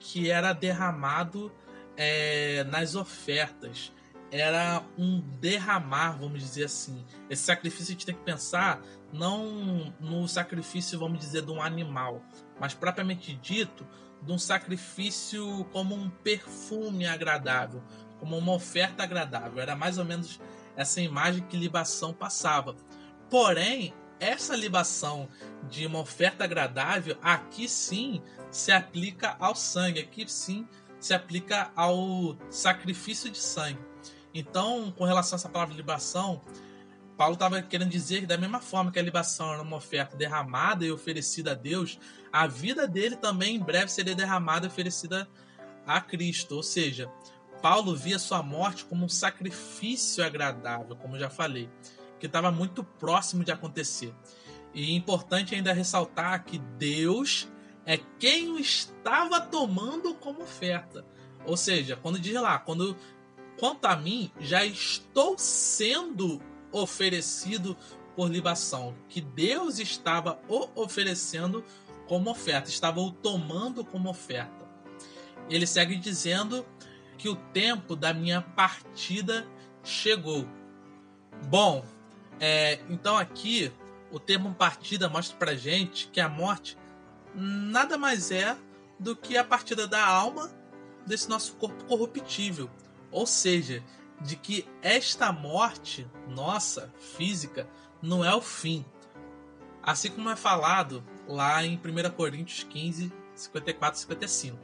[0.00, 1.52] que era derramado
[1.94, 3.92] é, nas ofertas.
[4.30, 7.04] Era um derramar, vamos dizer assim.
[7.28, 8.82] Esse sacrifício a gente tem que pensar
[9.12, 12.22] não no sacrifício, vamos dizer, de um animal,
[12.60, 13.86] mas propriamente dito,
[14.22, 17.82] de um sacrifício como um perfume agradável,
[18.18, 19.60] como uma oferta agradável.
[19.60, 20.40] Era mais ou menos
[20.74, 22.74] essa imagem que libação passava.
[23.30, 25.28] Porém, essa libação
[25.68, 30.66] de uma oferta agradável, aqui sim se aplica ao sangue, aqui sim
[30.98, 33.78] se aplica ao sacrifício de sangue.
[34.34, 36.42] Então, com relação a essa palavra libação,
[37.16, 40.84] Paulo estava querendo dizer que, da mesma forma que a libação era uma oferta derramada
[40.84, 41.98] e oferecida a Deus,
[42.30, 45.28] a vida dele também em breve seria derramada e oferecida
[45.86, 46.56] a Cristo.
[46.56, 47.10] Ou seja,
[47.62, 51.70] Paulo via sua morte como um sacrifício agradável, como já falei,
[52.20, 54.14] que estava muito próximo de acontecer.
[54.74, 57.48] E é importante ainda ressaltar que Deus
[57.86, 61.02] é quem o estava tomando como oferta.
[61.46, 62.94] Ou seja, quando diz lá, quando
[63.58, 67.76] quanto a mim, já estou sendo oferecido
[68.14, 71.64] por libação, que Deus estava o oferecendo
[72.08, 74.66] como oferta, estava o tomando como oferta.
[75.50, 76.64] Ele segue dizendo
[77.18, 79.46] que o tempo da minha partida
[79.84, 80.48] chegou.
[81.48, 81.84] Bom,
[82.40, 83.72] é, então aqui
[84.10, 86.76] o termo partida mostra pra gente que a morte
[87.34, 88.56] nada mais é
[88.98, 90.50] do que a partida da alma
[91.06, 92.70] desse nosso corpo corruptível.
[93.10, 93.82] Ou seja,
[94.20, 97.68] de que esta morte nossa, física,
[98.00, 98.84] não é o fim.
[99.82, 104.58] Assim como é falado lá em 1 Coríntios 15, 54 e 55.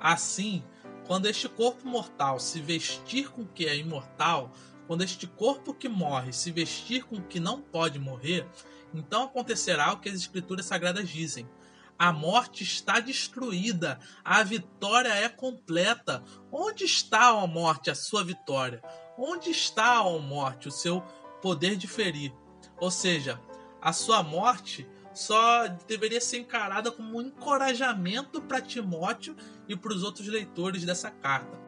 [0.00, 0.64] Assim,
[1.06, 4.52] quando este corpo mortal se vestir com o que é imortal,
[4.86, 8.46] quando este corpo que morre se vestir com o que não pode morrer,
[8.94, 11.48] então acontecerá o que as Escrituras Sagradas dizem.
[11.98, 16.22] A morte está destruída, a vitória é completa.
[16.52, 18.82] Onde está, a morte, a sua vitória?
[19.16, 21.00] Onde está, a morte, o seu
[21.40, 22.34] poder de ferir?
[22.78, 23.40] Ou seja,
[23.80, 29.34] a sua morte só deveria ser encarada como um encorajamento para Timóteo
[29.66, 31.58] e para os outros leitores dessa carta.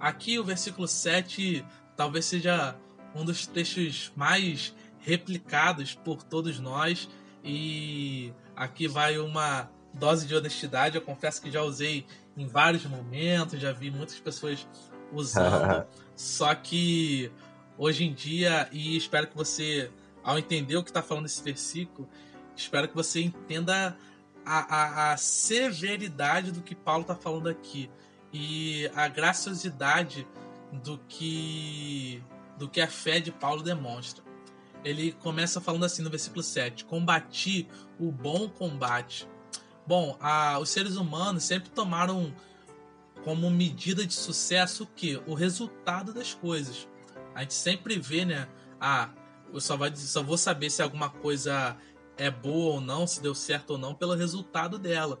[0.00, 2.76] Aqui o versículo 7 talvez seja
[3.14, 7.08] um dos textos mais replicados por todos nós.
[7.44, 10.96] E aqui vai uma dose de honestidade.
[10.96, 14.66] Eu confesso que já usei em vários momentos, já vi muitas pessoas
[15.12, 15.86] usando.
[16.16, 17.30] só que
[17.76, 19.90] hoje em dia, e espero que você,
[20.22, 22.08] ao entender o que está falando esse versículo,
[22.56, 23.96] espero que você entenda
[24.44, 27.90] a, a, a severidade do que Paulo está falando aqui
[28.32, 30.26] e a graciosidade
[30.72, 32.22] do que
[32.58, 34.21] do que a fé de Paulo demonstra.
[34.84, 37.68] Ele começa falando assim no versículo 7: Combati
[37.98, 39.28] o bom combate.
[39.86, 42.34] Bom, a, os seres humanos sempre tomaram
[43.24, 45.20] como medida de sucesso o que?
[45.26, 46.88] O resultado das coisas.
[47.34, 48.48] A gente sempre vê, né?
[48.80, 49.10] Ah,
[49.52, 51.76] eu só, vai, só vou saber se alguma coisa
[52.16, 55.20] é boa ou não, se deu certo ou não, pelo resultado dela.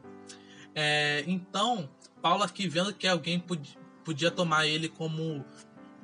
[0.74, 1.88] É, então,
[2.20, 5.44] Paulo aqui vendo que alguém podia, podia tomar ele como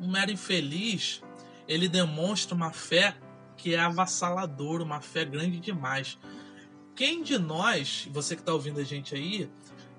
[0.01, 1.23] um mero infeliz,
[1.67, 3.17] ele demonstra uma fé
[3.59, 6.19] que é avassaladora, uma fé grande demais.
[6.95, 9.51] Quem de nós, você que está ouvindo a gente aí,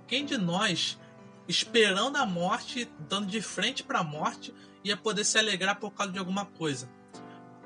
[0.07, 0.97] quem de nós,
[1.47, 6.11] esperando a morte, dando de frente para a morte, ia poder se alegrar por causa
[6.11, 6.89] de alguma coisa?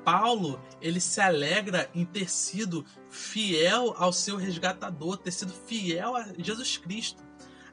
[0.04, 6.26] Paulo, ele se alegra em ter sido fiel ao seu resgatador, ter sido fiel a
[6.36, 7.22] Jesus Cristo.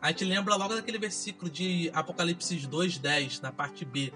[0.01, 4.13] A gente lembra logo daquele versículo de Apocalipse 2:10, na parte B,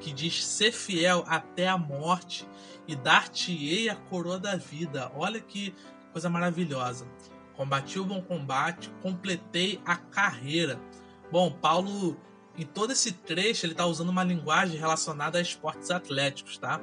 [0.00, 2.46] que diz: "Ser fiel até a morte
[2.86, 5.10] e dar-te-ei a coroa da vida".
[5.14, 5.74] Olha que
[6.12, 7.06] coisa maravilhosa.
[7.54, 10.80] Combati o bom combate, completei a carreira.
[11.30, 12.16] Bom, Paulo,
[12.56, 16.80] em todo esse trecho, ele está usando uma linguagem relacionada a esportes atléticos, tá?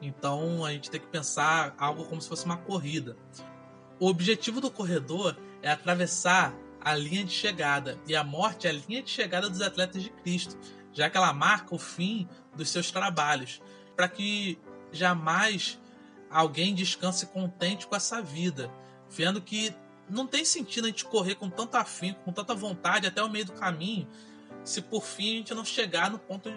[0.00, 3.16] Então a gente tem que pensar algo como se fosse uma corrida.
[3.98, 8.72] O objetivo do corredor é atravessar a linha de chegada, e a morte é a
[8.72, 10.56] linha de chegada dos atletas de Cristo,
[10.92, 13.60] já que ela marca o fim dos seus trabalhos,
[13.94, 14.58] para que
[14.92, 15.78] jamais
[16.30, 18.70] alguém descanse contente com essa vida,
[19.08, 19.74] vendo que
[20.08, 23.44] não tem sentido a gente correr com tanto afinco, com tanta vontade até o meio
[23.44, 24.08] do caminho,
[24.64, 26.52] se por fim a gente não chegar no ponto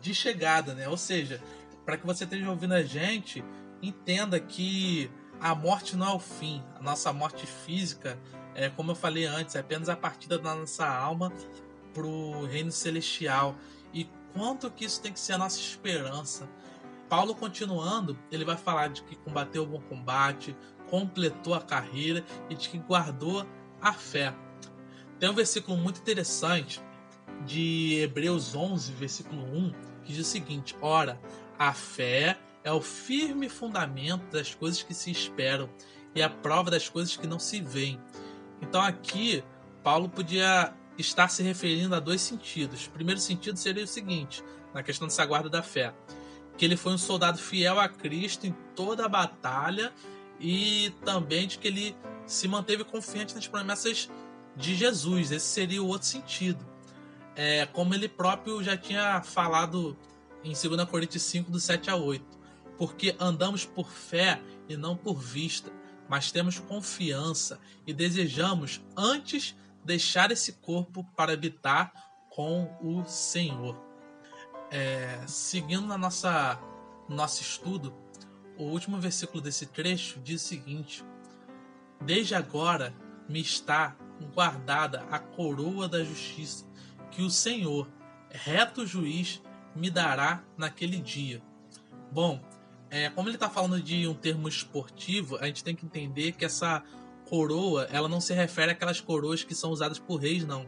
[0.00, 0.88] de chegada, né?
[0.88, 1.40] Ou seja,
[1.84, 3.44] para que você esteja ouvindo a gente,
[3.82, 6.62] entenda que a morte não é o fim.
[6.74, 8.18] A nossa morte física,
[8.54, 11.32] é como eu falei antes, é apenas a partida da nossa alma
[11.92, 13.56] para o reino celestial.
[13.94, 16.48] E quanto que isso tem que ser a nossa esperança.
[17.08, 20.56] Paulo continuando, ele vai falar de que combateu o bom combate,
[20.90, 23.46] completou a carreira e de que guardou
[23.80, 24.34] a fé.
[25.20, 26.82] Tem um versículo muito interessante
[27.46, 29.72] de Hebreus 11, versículo 1,
[30.04, 31.20] que diz o seguinte: Ora,
[31.58, 35.68] a fé é o firme fundamento das coisas que se esperam
[36.14, 38.00] e a prova das coisas que não se veem.
[38.60, 39.44] Então aqui
[39.82, 42.86] Paulo podia estar se referindo a dois sentidos.
[42.86, 45.94] O primeiro sentido seria o seguinte, na questão dessa guarda da fé,
[46.56, 49.92] que ele foi um soldado fiel a Cristo em toda a batalha
[50.38, 54.08] e também de que ele se manteve confiante nas promessas
[54.56, 55.30] de Jesus.
[55.30, 56.64] Esse seria o outro sentido.
[57.36, 59.96] É, como ele próprio já tinha falado
[60.44, 62.24] em 2 Coríntios 5, do 7 a 8.
[62.78, 65.72] Porque andamos por fé e não por vista,
[66.08, 71.92] mas temos confiança e desejamos antes deixar esse corpo para habitar
[72.30, 73.80] com o Senhor.
[74.70, 76.58] É, seguindo na nossa
[77.08, 77.94] nosso estudo,
[78.56, 81.04] o último versículo desse trecho diz o seguinte:
[82.00, 82.94] Desde agora
[83.28, 83.96] me está
[84.34, 86.64] guardada a coroa da justiça,
[87.10, 87.88] que o Senhor,
[88.30, 89.42] reto juiz,
[89.74, 91.42] me dará naquele dia.
[92.10, 92.40] Bom,
[92.90, 96.44] é, como ele está falando de um termo esportivo, a gente tem que entender que
[96.44, 96.82] essa
[97.34, 100.64] coroa, ela não se refere àquelas coroas que são usadas por reis, não.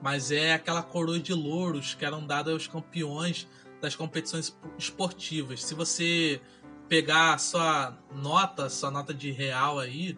[0.00, 3.48] Mas é aquela coroa de louros que eram dadas aos campeões
[3.80, 5.64] das competições esportivas.
[5.64, 6.40] Se você
[6.88, 10.16] pegar a sua nota, sua nota de real aí,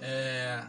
[0.00, 0.64] é,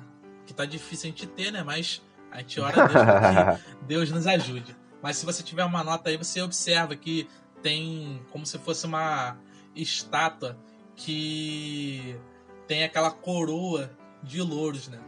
[0.46, 1.64] que tá difícil a gente ter, né?
[1.64, 4.76] Mas a gente ora a Deus que Deus nos ajude.
[5.02, 7.26] Mas se você tiver uma nota aí, você observa que
[7.62, 9.38] tem como se fosse uma
[9.74, 10.58] estátua
[10.94, 12.20] que
[12.68, 13.90] tem aquela coroa
[14.28, 15.00] de louros, né?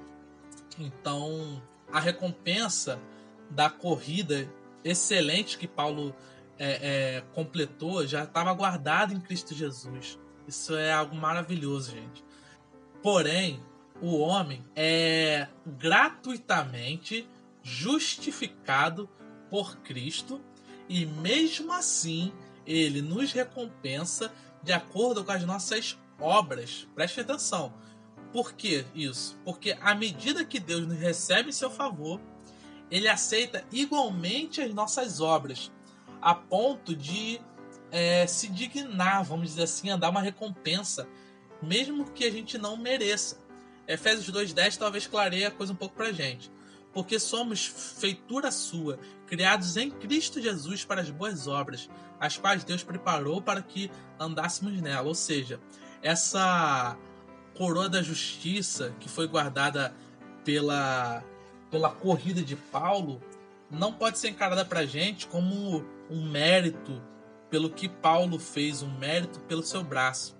[0.77, 2.99] Então, a recompensa
[3.49, 4.49] da corrida
[4.84, 6.15] excelente que Paulo
[6.57, 10.20] é, é, completou já estava guardada em Cristo Jesus.
[10.47, 12.24] Isso é algo maravilhoso, gente.
[13.03, 13.61] Porém,
[14.01, 17.28] o homem é gratuitamente
[17.61, 19.09] justificado
[19.49, 20.41] por Cristo
[20.88, 22.34] e mesmo assim
[22.65, 24.32] ele nos recompensa
[24.63, 26.88] de acordo com as nossas obras.
[26.93, 27.74] Preste atenção.
[28.32, 29.39] Por que isso?
[29.43, 32.21] Porque à medida que Deus nos recebe em seu favor,
[32.91, 35.71] ele aceita igualmente as nossas obras,
[36.21, 37.39] a ponto de
[37.91, 41.07] é, se dignar, vamos dizer assim, a dar uma recompensa,
[41.61, 43.38] mesmo que a gente não mereça.
[43.88, 46.51] Efésios 2,10 talvez clareie a coisa um pouco pra gente.
[46.93, 52.84] Porque somos feitura sua, criados em Cristo Jesus para as boas obras, as quais Deus
[52.84, 55.07] preparou para que andássemos nela.
[55.07, 55.59] Ou seja,
[56.01, 56.97] essa
[57.60, 59.93] coroa da justiça que foi guardada
[60.45, 61.22] pela,
[61.70, 63.22] pela corrida de Paulo
[63.70, 67.01] não pode ser encarada para gente como um mérito
[67.49, 70.38] pelo que Paulo fez, um mérito pelo seu braço.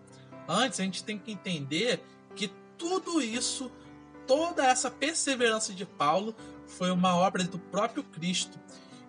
[0.48, 2.02] Antes, a gente tem que entender
[2.38, 3.70] que tudo isso,
[4.26, 6.34] toda essa perseverança de Paulo,
[6.68, 8.58] foi uma obra do próprio Cristo.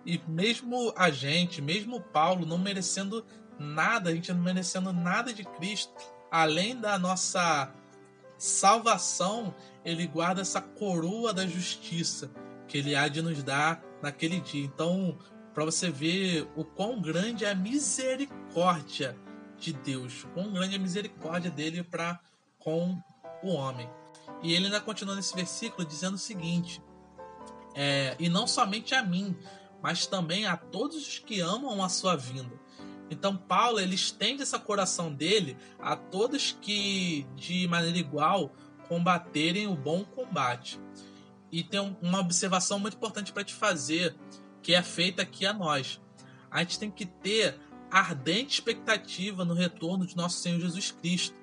[0.05, 3.25] E mesmo a gente, mesmo Paulo, não merecendo
[3.57, 5.93] nada, a gente não merecendo nada de Cristo,
[6.29, 7.73] além da nossa
[8.41, 9.53] salvação,
[9.85, 12.31] ele guarda essa coroa da justiça
[12.67, 14.65] que ele há de nos dar naquele dia.
[14.65, 15.15] Então,
[15.53, 19.15] para você ver o quão grande é a misericórdia
[19.59, 22.19] de Deus, quão grande é a misericórdia dele para
[22.57, 22.99] com
[23.43, 23.87] o homem.
[24.41, 26.81] E ele ainda continua nesse versículo dizendo o seguinte:
[27.75, 29.37] é, e não somente a mim,
[29.83, 32.59] mas também a todos os que amam a sua vinda.
[33.11, 38.55] Então Paulo ele estende esse coração dele a todos que de maneira igual
[38.87, 40.79] combaterem o bom combate.
[41.51, 44.15] E tem uma observação muito importante para te fazer
[44.63, 45.99] que é feita aqui a nós.
[46.49, 47.59] A gente tem que ter
[47.91, 51.35] ardente expectativa no retorno de nosso Senhor Jesus Cristo.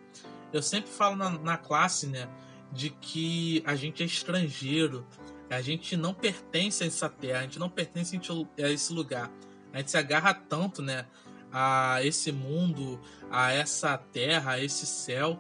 [0.51, 2.27] Eu sempre falo na, na classe, né,
[2.73, 5.07] de que a gente é estrangeiro,
[5.51, 8.19] a gente não pertence a essa terra, a gente não pertence
[8.63, 9.31] a esse lugar.
[9.73, 11.07] A gente se agarra tanto, né,
[11.53, 15.39] a esse mundo, a essa terra, a esse céu,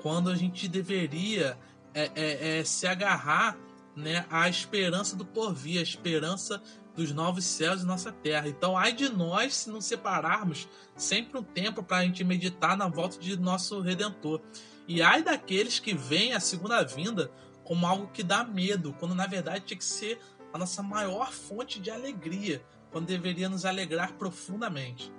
[0.00, 1.58] quando a gente deveria
[1.94, 3.56] é, é, é se agarrar
[3.94, 6.62] né, à esperança do porvir, a esperança
[6.94, 8.48] dos novos céus e nossa terra.
[8.48, 12.88] Então, ai de nós se não separarmos sempre um tempo para a gente meditar na
[12.88, 14.40] volta de nosso Redentor.
[14.86, 17.30] E ai daqueles que veem a segunda vinda
[17.64, 20.18] como algo que dá medo, quando na verdade tinha que ser
[20.52, 25.10] a nossa maior fonte de alegria, quando deveria nos alegrar profundamente.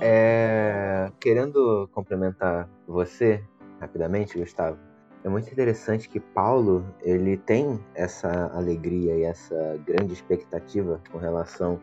[0.00, 1.10] É...
[1.18, 3.42] Querendo complementar você
[3.80, 4.78] rapidamente, Gustavo,
[5.22, 11.78] é muito interessante que Paulo ele tem essa alegria e essa grande expectativa com relação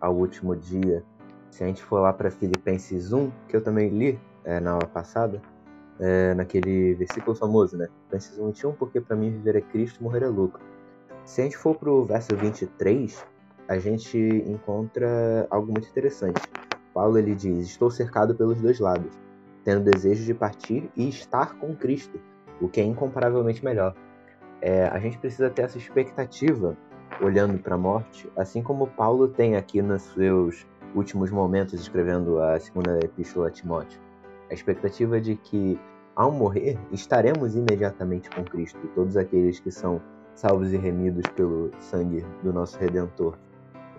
[0.00, 1.04] ao último dia.
[1.50, 4.86] Se a gente for lá para Filipenses 1, que eu também li é, na aula
[4.86, 5.42] passada,
[5.98, 7.88] é, naquele versículo famoso, né?
[8.08, 10.60] Filipenses 1, 21, porque para mim viver é Cristo, morrer é lucro.
[11.24, 13.26] Se a gente for para o verso 23,
[13.68, 16.40] a gente encontra algo muito interessante.
[16.92, 19.18] Paulo ele diz: Estou cercado pelos dois lados,
[19.64, 22.20] tendo desejo de partir e estar com Cristo
[22.60, 23.94] o que é incomparavelmente melhor.
[24.60, 26.76] É, a gente precisa ter essa expectativa
[27.20, 32.58] olhando para a morte, assim como Paulo tem aqui nos seus últimos momentos escrevendo a
[32.60, 34.00] segunda epístola a Timóteo.
[34.50, 35.80] A expectativa de que,
[36.14, 40.00] ao morrer, estaremos imediatamente com Cristo, todos aqueles que são
[40.34, 43.36] salvos e remidos pelo sangue do nosso Redentor.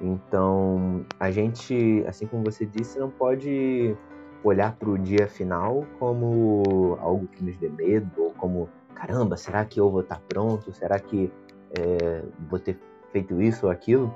[0.02, 3.96] Então, a gente, assim como você disse, não pode
[4.44, 9.64] olhar para o dia final como algo que nos dê medo, ou como, caramba, será
[9.64, 10.74] que eu vou estar pronto?
[10.74, 11.32] Será que
[11.78, 12.80] é, vou ter
[13.12, 14.14] feito isso ou aquilo?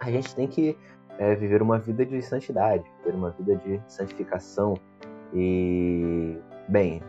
[0.00, 0.76] A gente tem que
[1.18, 4.74] é, viver uma vida de santidade, viver uma vida de santificação.
[5.32, 6.36] E,
[6.68, 7.02] bem,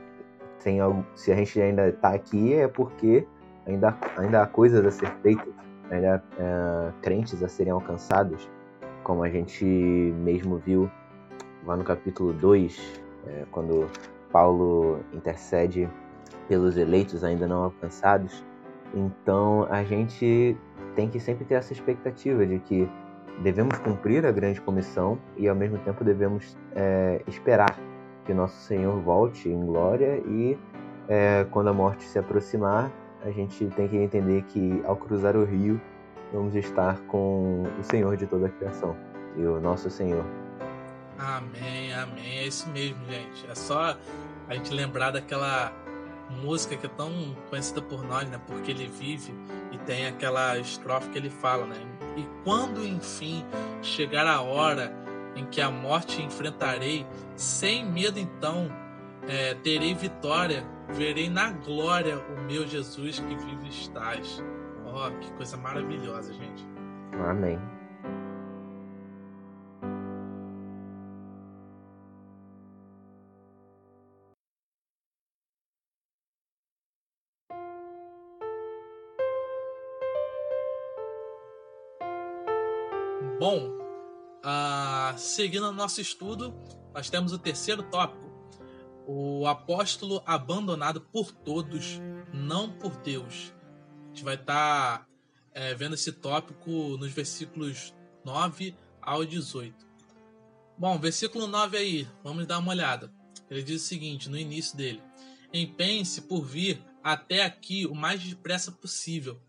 [0.81, 3.25] algo, se a gente ainda está aqui é porque
[3.65, 5.53] ainda, ainda há coisas a ser feitas,
[5.91, 8.49] há é, crentes a serem alcançados,
[9.03, 10.89] como a gente mesmo viu
[11.65, 13.89] lá no capítulo 2, é, quando
[14.31, 15.89] Paulo intercede
[16.47, 18.43] pelos eleitos ainda não alcançados.
[18.93, 20.57] Então a gente
[20.95, 22.89] tem que sempre ter essa expectativa de que
[23.39, 27.77] devemos cumprir a grande comissão e ao mesmo tempo devemos é, esperar
[28.25, 30.57] que nosso Senhor volte em glória e
[31.07, 32.91] é, quando a morte se aproximar
[33.27, 35.79] a gente tem que entender que ao cruzar o rio
[36.33, 38.95] vamos estar com o Senhor de toda a criação
[39.35, 40.25] e o nosso Senhor
[41.17, 42.37] Amém, amém.
[42.37, 43.49] É isso mesmo, gente.
[43.49, 43.97] É só
[44.47, 45.73] a gente lembrar daquela
[46.29, 48.39] música que é tão conhecida por nós, né?
[48.45, 49.33] Porque ele vive
[49.71, 51.75] e tem aquela estrofe que ele fala, né?
[52.15, 53.43] E quando enfim
[53.81, 54.93] chegar a hora
[55.35, 57.05] em que a morte enfrentarei,
[57.35, 58.69] sem medo então
[59.27, 64.43] é, terei vitória, verei na glória o meu Jesus que vive estás.
[64.85, 66.65] Ó, oh, que coisa maravilhosa, gente.
[67.13, 67.59] Amém.
[83.39, 83.69] Bom,
[84.43, 86.53] uh, seguindo o nosso estudo,
[86.91, 88.26] nós temos o terceiro tópico,
[89.07, 92.01] o apóstolo abandonado por todos,
[92.33, 93.53] não por Deus.
[94.03, 95.07] A gente vai estar tá,
[95.53, 97.93] é, vendo esse tópico nos versículos
[98.25, 99.73] 9 ao 18.
[100.77, 103.09] Bom, versículo 9 aí, vamos dar uma olhada.
[103.49, 105.01] Ele diz o seguinte, no início dele:
[105.53, 109.41] Empenhe-se por vir até aqui o mais depressa possível.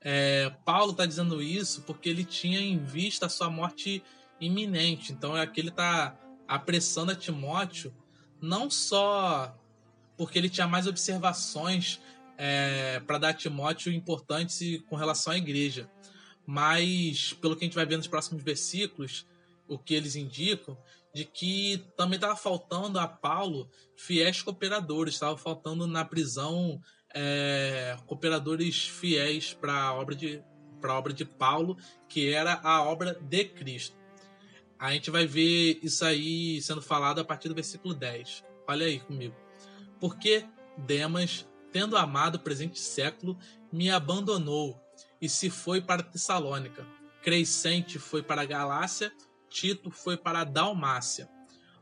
[0.00, 4.02] É, Paulo está dizendo isso porque ele tinha em vista a sua morte
[4.40, 5.12] iminente.
[5.12, 6.18] Então é que ele está
[6.48, 7.94] apressando a Timóteo
[8.40, 9.54] não só
[10.16, 12.00] porque ele tinha mais observações
[12.36, 15.88] é, para dar a Timóteo importantes com relação à igreja,
[16.46, 19.26] mas pelo que a gente vai ver nos próximos versículos,
[19.66, 20.76] o que eles indicam,
[21.14, 26.80] de que também estava faltando a Paulo fiéis cooperadores, estava faltando na prisão
[27.14, 30.42] é, cooperadores fiéis para a obra de
[30.80, 31.76] para a obra de Paulo,
[32.08, 33.97] que era a obra de Cristo
[34.78, 38.44] a gente vai ver isso aí sendo falado a partir do versículo 10.
[38.66, 39.34] Olha aí comigo.
[39.98, 40.44] Porque
[40.76, 43.36] Demas, tendo amado o presente século,
[43.72, 44.80] me abandonou
[45.20, 46.86] e se foi para Tessalônica.
[47.22, 49.12] Crescente foi para a Galácia,
[49.50, 51.28] Tito foi para a Dalmácia.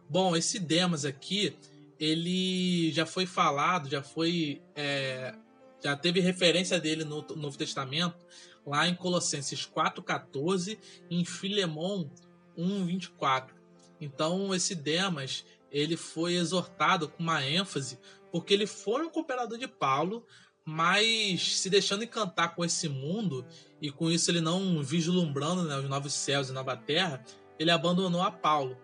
[0.08, 1.56] Bom, esse Demas aqui,
[1.98, 4.62] ele já foi falado, já foi.
[4.74, 5.34] É,
[5.82, 8.24] já teve referência dele no Novo Testamento,
[8.66, 10.78] lá em Colossenses 4,14,
[11.10, 12.10] em Filemão
[12.56, 13.54] 1:24.
[14.00, 17.98] Então esse Demas ele foi exortado com uma ênfase
[18.30, 20.26] porque ele foi um cooperador de Paulo,
[20.64, 23.46] mas se deixando encantar com esse mundo
[23.80, 27.24] e com isso ele não vislumbrando né, os novos céus e nova terra,
[27.58, 28.76] ele abandonou a Paulo.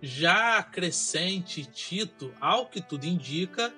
[0.00, 3.72] Já Crescente e Tito, ao que tudo indica,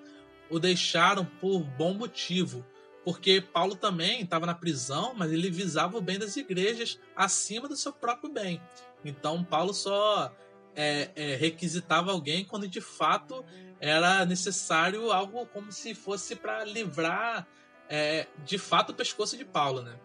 [0.49, 2.64] o deixaram por bom motivo,
[3.05, 7.76] porque Paulo também estava na prisão, mas ele visava o bem das igrejas acima do
[7.76, 8.61] seu próprio bem.
[9.05, 10.34] Então Paulo só
[10.74, 13.44] é, é, requisitava alguém quando de fato
[13.78, 17.46] era necessário algo como se fosse para livrar
[17.88, 19.98] é, de fato o pescoço de Paulo, né?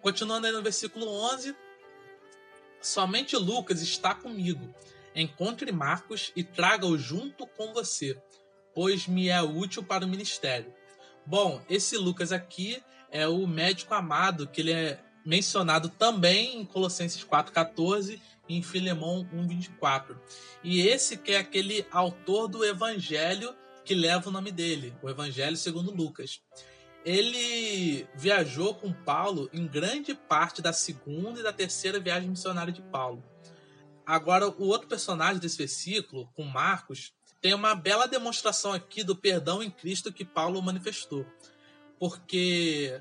[0.00, 1.56] Continuando aí no versículo 11,
[2.80, 4.72] somente Lucas está comigo.
[5.12, 8.16] Encontre Marcos e traga-o junto com você,
[8.72, 10.72] pois me é útil para o ministério.
[11.28, 17.22] Bom, esse Lucas aqui é o médico amado que ele é mencionado também em Colossenses
[17.22, 18.18] 4,14
[18.48, 20.16] e em Filemão 1,24.
[20.64, 23.54] E esse que é aquele autor do evangelho
[23.84, 26.40] que leva o nome dele, o Evangelho segundo Lucas.
[27.04, 32.80] Ele viajou com Paulo em grande parte da segunda e da terceira viagem missionária de
[32.80, 33.22] Paulo.
[34.06, 39.62] Agora, o outro personagem desse versículo, com Marcos, tem uma bela demonstração aqui do perdão
[39.62, 41.26] em Cristo que Paulo manifestou.
[41.98, 43.00] Porque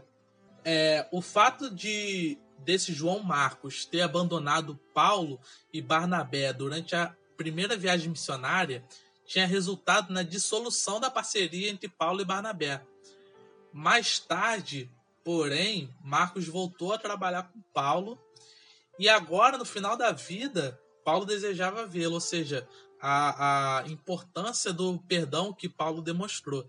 [0.64, 5.40] é, o fato de desse João Marcos ter abandonado Paulo
[5.72, 8.84] e Barnabé durante a primeira viagem missionária
[9.26, 12.84] tinha resultado na dissolução da parceria entre Paulo e Barnabé.
[13.72, 14.90] Mais tarde,
[15.24, 18.20] porém, Marcos voltou a trabalhar com Paulo
[18.98, 22.68] e agora, no final da vida, Paulo desejava vê-lo, ou seja,
[23.02, 26.68] a, a importância do perdão que Paulo demonstrou.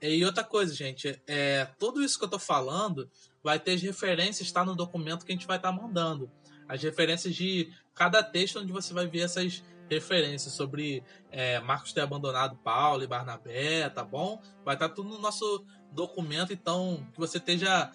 [0.00, 3.10] E outra coisa, gente, é, tudo isso que eu tô falando
[3.42, 6.30] vai ter as referências, tá no documento que a gente vai estar tá mandando.
[6.68, 12.02] As referências de cada texto onde você vai ver essas referências sobre é, Marcos ter
[12.02, 14.40] abandonado Paulo e Barnabé, tá bom?
[14.64, 17.90] Vai estar tá tudo no nosso documento, então que você esteja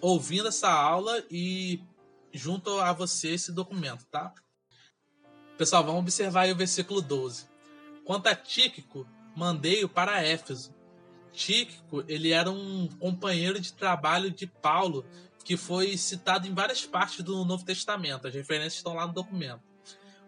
[0.00, 1.82] ouvindo essa aula e
[2.32, 4.32] junto a você esse documento, tá?
[5.58, 7.48] Pessoal, vamos observar aí o versículo 12.
[8.04, 9.04] Quanto a Tíquico,
[9.34, 10.72] mandei-o para Éfeso
[11.32, 15.04] Tíquico, ele era um companheiro de trabalho de Paulo,
[15.44, 18.28] que foi citado em várias partes do Novo Testamento.
[18.28, 19.60] As referências estão lá no documento.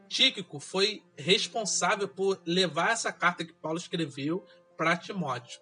[0.08, 4.44] Tíquico foi responsável por levar essa carta que Paulo escreveu
[4.76, 5.60] para Timóteo.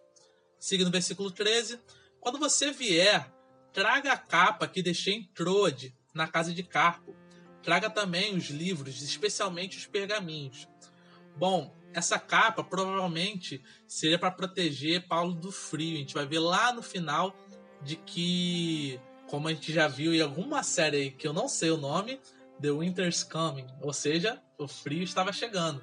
[0.59, 1.79] Seguindo o versículo 13:
[2.21, 3.31] Quando você vier,
[3.71, 7.15] traga a capa que deixei em Troade, na casa de Carpo.
[7.63, 10.69] Traga também os livros, especialmente os pergaminhos.
[11.37, 15.97] Bom, essa capa provavelmente seria para proteger Paulo do frio.
[15.97, 17.35] A gente vai ver lá no final
[17.83, 21.77] de que, como a gente já viu em alguma série que eu não sei o
[21.77, 22.21] nome,
[22.61, 25.81] The Winter's Coming, ou seja, o frio estava chegando.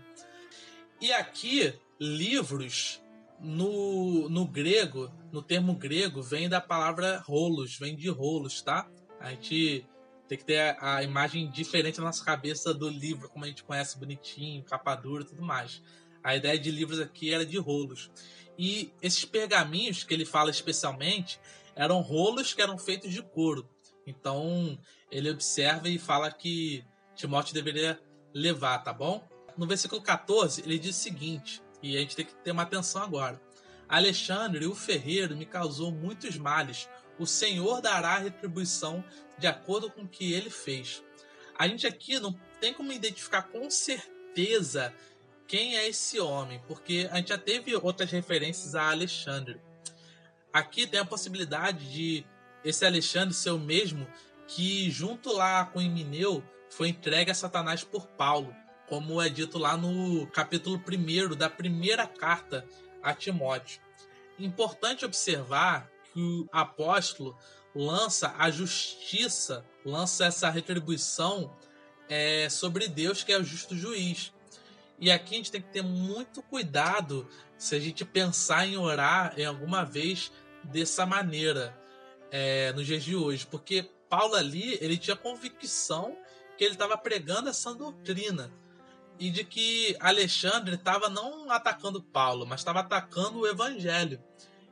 [1.00, 3.02] E aqui, livros
[3.40, 8.90] no, no grego, no termo grego, vem da palavra rolos, vem de rolos, tá?
[9.20, 9.86] A gente
[10.28, 13.98] tem que ter a, imagem diferente na nossa cabeça do livro, como a gente conhece
[13.98, 15.82] bonitinho, capa dura e tudo mais.
[16.24, 18.10] A ideia de livros aqui era de rolos.
[18.58, 21.40] E esses pergaminhos que ele fala especialmente
[21.76, 23.70] eram rolos que eram feitos de couro.
[24.08, 24.80] Então
[25.12, 26.84] ele observa e fala que
[27.16, 28.00] Timóteo deveria
[28.34, 29.28] levar, tá bom?
[29.58, 33.02] no versículo 14, ele diz o seguinte, e a gente tem que ter uma atenção
[33.02, 33.42] agora.
[33.88, 36.90] Alexandre, o ferreiro, me causou muitos males.
[37.18, 39.04] O Senhor dará retribuição
[39.38, 41.04] de acordo com o que ele fez.
[41.58, 44.94] A gente aqui não tem como identificar com certeza
[45.48, 49.62] quem é esse homem, porque a gente já teve outras referências a Alexandre.
[50.52, 52.26] Aqui tem a possibilidade de
[52.64, 54.08] esse Alexandre ser o mesmo
[54.48, 58.56] que, junto lá com Emineu, foi entregue a Satanás por Paulo,
[58.88, 62.66] como é dito lá no capítulo 1 da primeira carta
[63.02, 63.82] a Timóteo.
[64.38, 67.38] Importante observar que o apóstolo
[67.76, 71.54] lança a justiça, lança essa retribuição
[72.08, 74.34] é, sobre Deus, que é o justo juiz.
[74.98, 79.38] E aqui a gente tem que ter muito cuidado se a gente pensar em orar
[79.38, 80.32] em alguma vez
[80.64, 81.78] dessa maneira
[82.32, 86.18] é, nos dias de hoje, porque Paulo ali ele tinha convicção
[86.58, 88.50] que ele estava pregando essa doutrina
[89.20, 94.22] e de que Alexandre estava não atacando Paulo, mas estava atacando o Evangelho.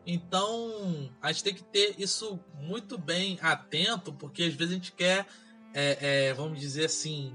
[0.05, 4.91] Então a gente tem que ter isso muito bem atento, porque às vezes a gente
[4.91, 5.25] quer,
[5.73, 5.97] é,
[6.29, 7.33] é, vamos dizer assim,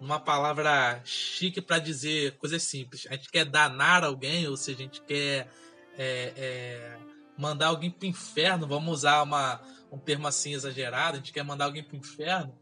[0.00, 3.06] uma palavra chique para dizer coisas simples.
[3.10, 5.48] A gente quer danar alguém, ou seja, a gente quer
[5.98, 6.98] é, é
[7.36, 8.66] mandar alguém para o inferno.
[8.66, 11.14] Vamos usar uma, um termo assim exagerado.
[11.14, 12.56] A gente quer mandar alguém para o inferno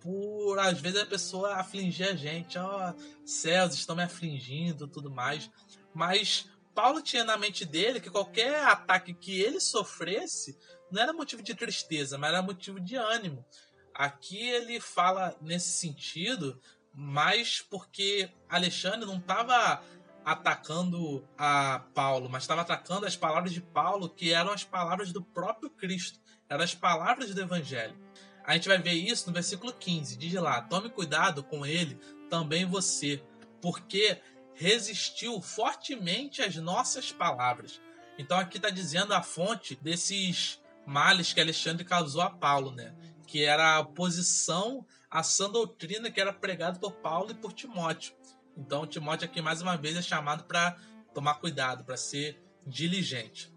[0.00, 5.10] por às vezes a pessoa afligir a gente, ó, oh, céus estão me afligindo, tudo
[5.10, 5.50] mais.
[5.94, 10.56] Mas Paulo tinha na mente dele que qualquer ataque que ele sofresse
[10.92, 13.44] não era motivo de tristeza, mas era motivo de ânimo.
[13.92, 16.56] Aqui ele fala nesse sentido,
[16.94, 19.82] mas porque Alexandre não estava
[20.24, 25.20] atacando a Paulo, mas estava atacando as palavras de Paulo, que eram as palavras do
[25.20, 27.98] próprio Cristo, eram as palavras do Evangelho.
[28.44, 31.96] A gente vai ver isso no versículo 15, diz lá: Tome cuidado com ele,
[32.30, 33.20] também você,
[33.60, 34.22] porque
[34.58, 37.80] resistiu fortemente às nossas palavras.
[38.18, 42.92] Então aqui está dizendo a fonte desses males que Alexandre causou a Paulo, né?
[43.24, 48.14] Que era a oposição à sã doutrina que era pregada por Paulo e por Timóteo.
[48.56, 50.76] Então Timóteo aqui mais uma vez é chamado para
[51.14, 53.52] tomar cuidado, para ser diligente.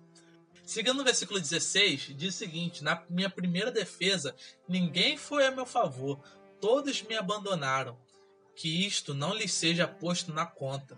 [0.64, 4.36] Seguindo no versículo 16, diz o seguinte: Na minha primeira defesa,
[4.70, 6.24] ninguém foi a meu favor,
[6.60, 7.98] todos me abandonaram
[8.56, 10.98] que isto não lhe seja posto na conta.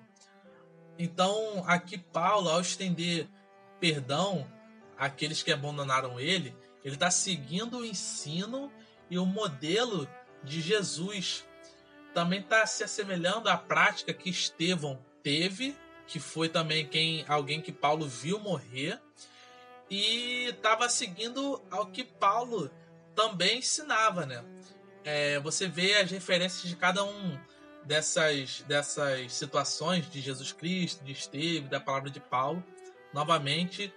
[0.98, 3.28] Então, aqui Paulo, ao estender
[3.80, 4.48] perdão
[4.98, 8.72] àqueles que abandonaram ele, ele está seguindo o ensino
[9.10, 10.08] e o modelo
[10.44, 11.46] de Jesus.
[12.14, 15.76] Também está se assemelhando à prática que Estevão teve,
[16.06, 19.02] que foi também quem alguém que Paulo viu morrer,
[19.90, 22.70] e estava seguindo ao que Paulo
[23.16, 24.44] também ensinava, né?
[25.04, 27.40] É, você vê as referências de cada um
[27.86, 32.64] dessas, dessas situações de Jesus Cristo, de Esteve, da palavra de Paulo,
[33.14, 33.94] novamente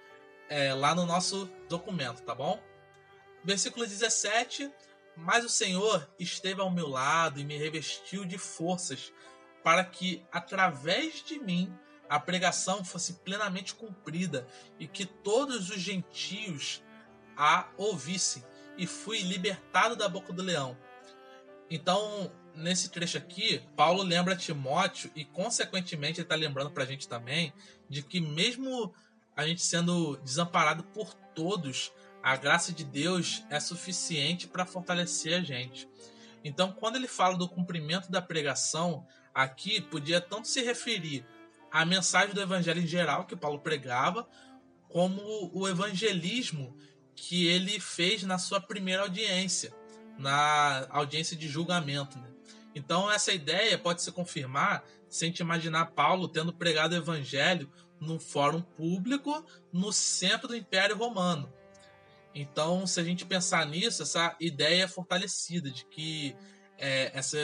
[0.48, 2.60] é, lá no nosso documento, tá bom?
[3.44, 4.70] Versículo 17:
[5.16, 9.12] Mas o Senhor esteve ao meu lado e me revestiu de forças,
[9.62, 11.72] para que, através de mim,
[12.08, 14.46] a pregação fosse plenamente cumprida
[14.78, 16.82] e que todos os gentios
[17.36, 18.44] a ouvissem,
[18.78, 20.76] e fui libertado da boca do leão.
[21.70, 27.08] Então, nesse trecho aqui, Paulo lembra Timóteo e, consequentemente, ele está lembrando para a gente
[27.08, 27.52] também
[27.88, 28.94] de que, mesmo
[29.36, 31.92] a gente sendo desamparado por todos,
[32.22, 35.88] a graça de Deus é suficiente para fortalecer a gente.
[36.42, 41.26] Então, quando ele fala do cumprimento da pregação, aqui podia tanto se referir
[41.70, 44.28] à mensagem do evangelho em geral que Paulo pregava,
[44.88, 45.20] como
[45.52, 46.76] o evangelismo
[47.14, 49.72] que ele fez na sua primeira audiência,
[50.18, 52.18] na audiência de julgamento.
[52.18, 52.28] Né?
[52.74, 57.70] Então, essa ideia pode se confirmar se a gente imaginar Paulo tendo pregado o evangelho
[58.00, 61.52] num fórum público no centro do Império Romano.
[62.34, 66.36] Então, se a gente pensar nisso, essa ideia é fortalecida de que
[66.78, 67.38] é, essa,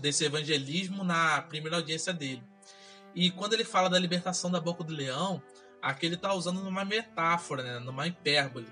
[0.00, 2.42] desse evangelismo na primeira audiência dele.
[3.14, 5.42] E quando ele fala da libertação da boca do leão,
[5.82, 8.66] aqui ele está usando numa metáfora, né, numa hipérbole,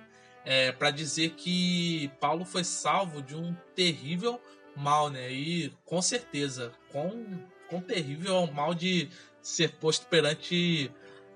[0.45, 4.41] é, para dizer que Paulo foi salvo de um terrível
[4.77, 5.33] mal, né?
[5.33, 9.09] E com certeza, com quão terrível mal de
[9.41, 10.91] ser posto perante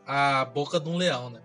[0.07, 1.43] a boca de um leão, né?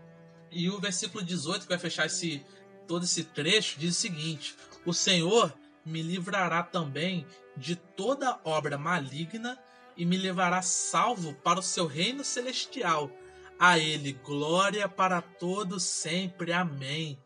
[0.52, 2.46] E o versículo 18, que vai fechar esse,
[2.88, 4.56] todo esse trecho, diz o seguinte:
[4.86, 5.54] O Senhor
[5.86, 7.26] me livrará também
[7.58, 9.58] de toda obra maligna
[9.96, 13.12] e me levará salvo para o seu reino celestial.
[13.60, 16.52] A ele glória para todos sempre.
[16.52, 17.18] Amém.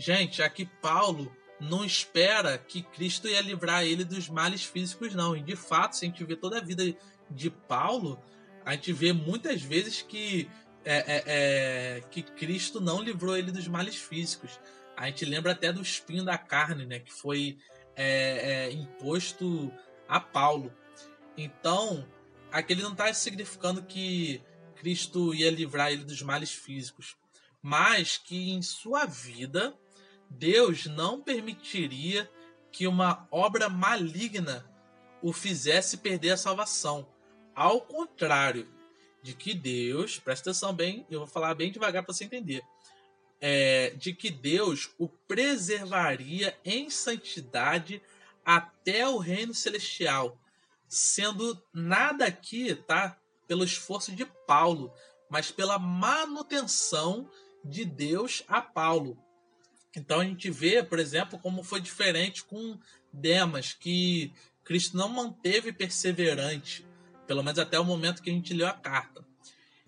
[0.00, 1.30] Gente, aqui Paulo
[1.60, 5.36] não espera que Cristo ia livrar ele dos males físicos, não.
[5.36, 6.96] E de fato, se a gente vê toda a vida
[7.30, 8.18] de Paulo,
[8.64, 10.48] a gente vê muitas vezes que,
[10.86, 14.58] é, é, é, que Cristo não livrou ele dos males físicos.
[14.96, 17.58] A gente lembra até do espinho da carne, né, que foi
[17.94, 19.70] é, é, imposto
[20.08, 20.72] a Paulo.
[21.36, 22.08] Então,
[22.50, 24.42] aquele não está significando que
[24.76, 27.18] Cristo ia livrar ele dos males físicos,
[27.60, 29.78] mas que em sua vida
[30.30, 32.30] Deus não permitiria
[32.70, 34.64] que uma obra maligna
[35.20, 37.06] o fizesse perder a salvação.
[37.54, 38.68] Ao contrário
[39.22, 42.62] de que Deus, presta atenção bem, eu vou falar bem devagar para você entender.
[43.40, 48.00] É, de que Deus o preservaria em santidade
[48.44, 50.38] até o reino celestial,
[50.88, 53.18] sendo nada aqui, tá?
[53.46, 54.92] Pelo esforço de Paulo,
[55.28, 57.30] mas pela manutenção
[57.64, 59.18] de Deus a Paulo.
[59.96, 62.78] Então a gente vê, por exemplo, como foi diferente com
[63.12, 64.32] Demas, que
[64.64, 66.86] Cristo não manteve perseverante,
[67.26, 69.24] pelo menos até o momento que a gente leu a carta.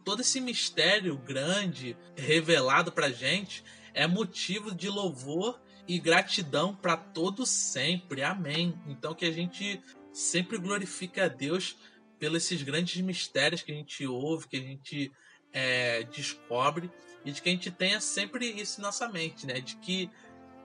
[0.05, 3.63] Todo esse mistério grande revelado para gente
[3.95, 8.23] é motivo de louvor e gratidão para todos sempre.
[8.23, 8.77] Amém.
[8.89, 9.81] Então que a gente
[10.13, 11.77] sempre glorifique a Deus
[12.19, 15.13] pelos esses grandes mistérios que a gente ouve, que a gente
[15.53, 16.91] é, descobre
[17.25, 19.61] e de que a gente tenha sempre isso em nossa mente, né?
[19.61, 20.11] De que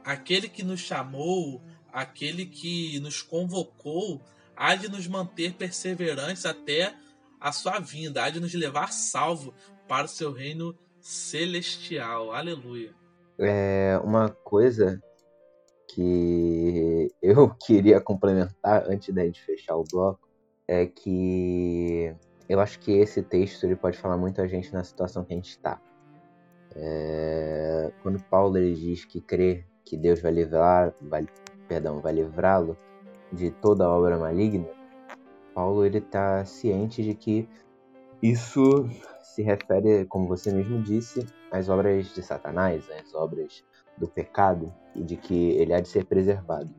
[0.04, 4.22] aquele que nos chamou, aquele que nos convocou,
[4.56, 6.96] há de nos manter perseverantes até
[7.40, 9.54] a sua vinda, há de nos levar salvo
[9.88, 12.32] para o seu reino celestial.
[12.32, 12.94] Aleluia.
[13.40, 15.02] É uma coisa
[15.88, 20.28] que eu queria complementar antes da gente fechar o bloco
[20.68, 22.14] é que
[22.50, 25.36] eu acho que esse texto ele pode falar muito a gente na situação que a
[25.36, 25.82] gente está.
[26.80, 31.26] É, quando Paulo ele diz que crê que Deus vai livrar, vai,
[31.68, 32.78] perdão, vai livrá-lo
[33.32, 34.68] de toda obra maligna,
[35.54, 37.50] Paulo ele está ciente de que
[38.22, 38.88] isso
[39.24, 43.64] se refere, como você mesmo disse, às obras de Satanás, às obras
[43.98, 46.70] do pecado e de que ele há de ser preservado.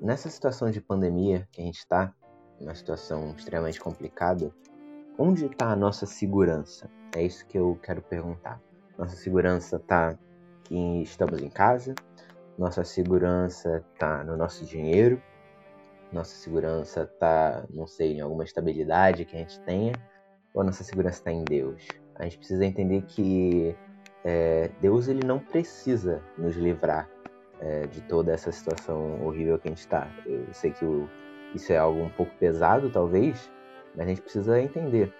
[0.00, 2.14] Nessa situação de pandemia que a gente está,
[2.60, 4.52] uma situação extremamente complicada,
[5.18, 6.90] onde está a nossa segurança?
[7.14, 8.60] É isso que eu quero perguntar.
[8.98, 10.18] Nossa segurança está
[10.64, 11.94] que estamos em casa,
[12.58, 15.22] nossa segurança está no nosso dinheiro,
[16.12, 19.92] nossa segurança está, não sei, em alguma estabilidade que a gente tenha,
[20.52, 21.86] ou nossa segurança está em Deus.
[22.16, 23.76] A gente precisa entender que
[24.24, 27.08] é, Deus ele não precisa nos livrar
[27.60, 30.10] é, de toda essa situação horrível que a gente está.
[30.26, 31.08] Eu sei que o,
[31.54, 33.48] isso é algo um pouco pesado, talvez,
[33.94, 35.14] mas a gente precisa entender.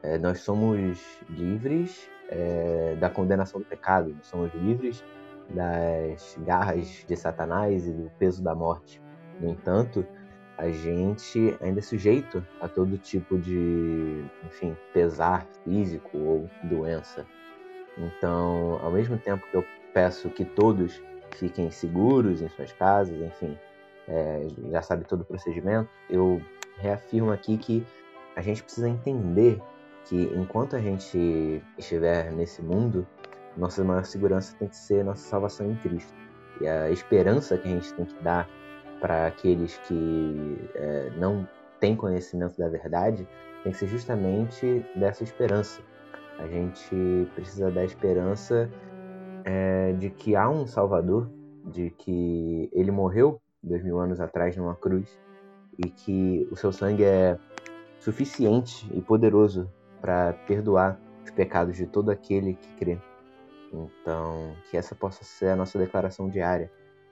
[0.00, 5.04] É, nós somos livres é, da condenação do pecado, nós somos livres
[5.50, 9.00] das garras de Satanás e do peso da morte.
[9.40, 10.04] No entanto,
[10.58, 17.26] a gente ainda é sujeito a todo tipo de, enfim, pesar físico ou doença.
[17.98, 21.00] Então, ao mesmo tempo que eu peço que todos
[21.36, 23.56] fiquem seguros em suas casas, enfim,
[24.08, 26.40] é, já sabe todo o procedimento, eu
[26.78, 27.86] reafirmo aqui que
[28.34, 29.60] a gente precisa entender
[30.06, 33.06] que enquanto a gente estiver nesse mundo,
[33.56, 36.14] nossa maior segurança tem que ser nossa salvação em Cristo.
[36.60, 38.48] E a esperança que a gente tem que dar
[39.00, 41.46] para aqueles que é, não
[41.80, 43.26] têm conhecimento da verdade
[43.62, 45.80] tem que ser justamente dessa esperança.
[46.38, 48.70] A gente precisa da esperança
[49.44, 51.28] é, de que há um Salvador,
[51.64, 55.18] de que ele morreu dois mil anos atrás numa cruz
[55.78, 57.36] e que o seu sangue é
[57.98, 59.68] suficiente e poderoso
[60.00, 62.98] para perdoar os pecados de todo aquele que crê.
[63.72, 66.70] Então, que essa possa ser a nossa declaração diária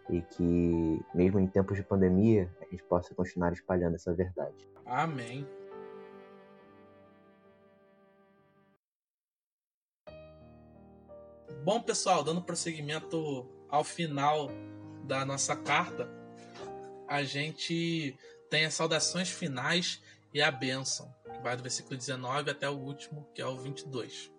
[0.09, 4.69] e que, mesmo em tempos de pandemia, a gente possa continuar espalhando essa verdade.
[4.87, 5.47] Amém.
[11.65, 14.51] Bom, pessoal, dando prosseguimento ao final
[15.05, 16.09] da nossa carta,
[17.09, 18.17] a gente
[18.51, 21.13] tem as saudações finais e a bênção
[21.45, 24.33] vai do versículo 19 até o último, que é o 22.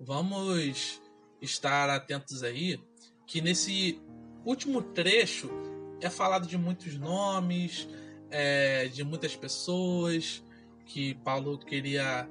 [0.00, 1.00] Vamos
[1.40, 2.82] estar atentos aí
[3.28, 4.02] que nesse
[4.44, 5.48] último trecho
[6.00, 7.88] é falado de muitos nomes,
[8.28, 10.42] é, de muitas pessoas
[10.84, 12.28] que Paulo queria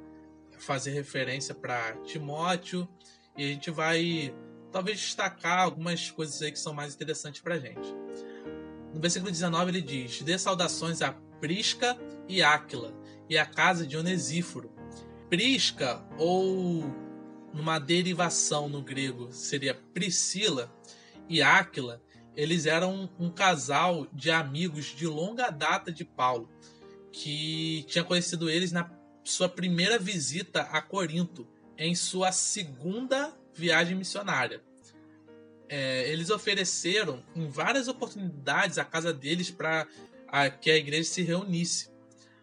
[0.58, 2.86] fazer referência para Timóteo
[3.38, 4.36] e a gente vai
[4.74, 7.96] talvez destacar algumas coisas aí que são mais interessantes para gente.
[8.94, 12.94] No versículo 19 ele diz: Dê saudações a Prisca e Áquila,
[13.30, 14.72] e a casa de Onesíforo.
[15.30, 16.84] Prisca, ou
[17.54, 20.74] numa derivação no grego seria Priscila
[21.28, 22.02] e Áquila,
[22.36, 26.50] eles eram um casal de amigos de longa data de Paulo,
[27.12, 28.90] que tinha conhecido eles na
[29.24, 34.64] sua primeira visita a Corinto, em sua segunda viagem missionária.
[35.68, 39.88] É, eles ofereceram em várias oportunidades a casa deles para
[40.62, 41.90] que a igreja se reunisse.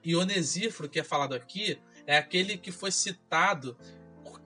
[0.06, 3.76] E Onesíforo, que é falado aqui, é aquele que foi citado.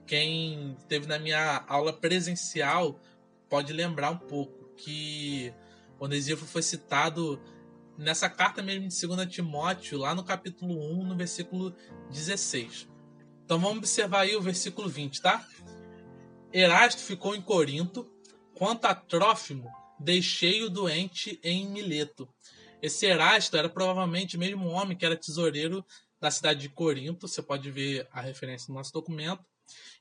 [0.07, 2.99] Quem teve na minha aula presencial
[3.47, 5.53] pode lembrar um pouco que
[5.99, 7.39] Onesíforo foi citado
[7.95, 11.75] nessa carta mesmo de 2 Timóteo, lá no capítulo 1, no versículo
[12.09, 12.89] 16.
[13.45, 15.47] Então vamos observar aí o versículo 20, tá?
[16.51, 18.11] Erasto ficou em Corinto,
[18.55, 22.27] quanto a Trófimo, deixei o doente em Mileto.
[22.81, 25.85] Esse Erasto era provavelmente o mesmo homem que era tesoureiro
[26.19, 29.43] da cidade de Corinto, você pode ver a referência no nosso documento.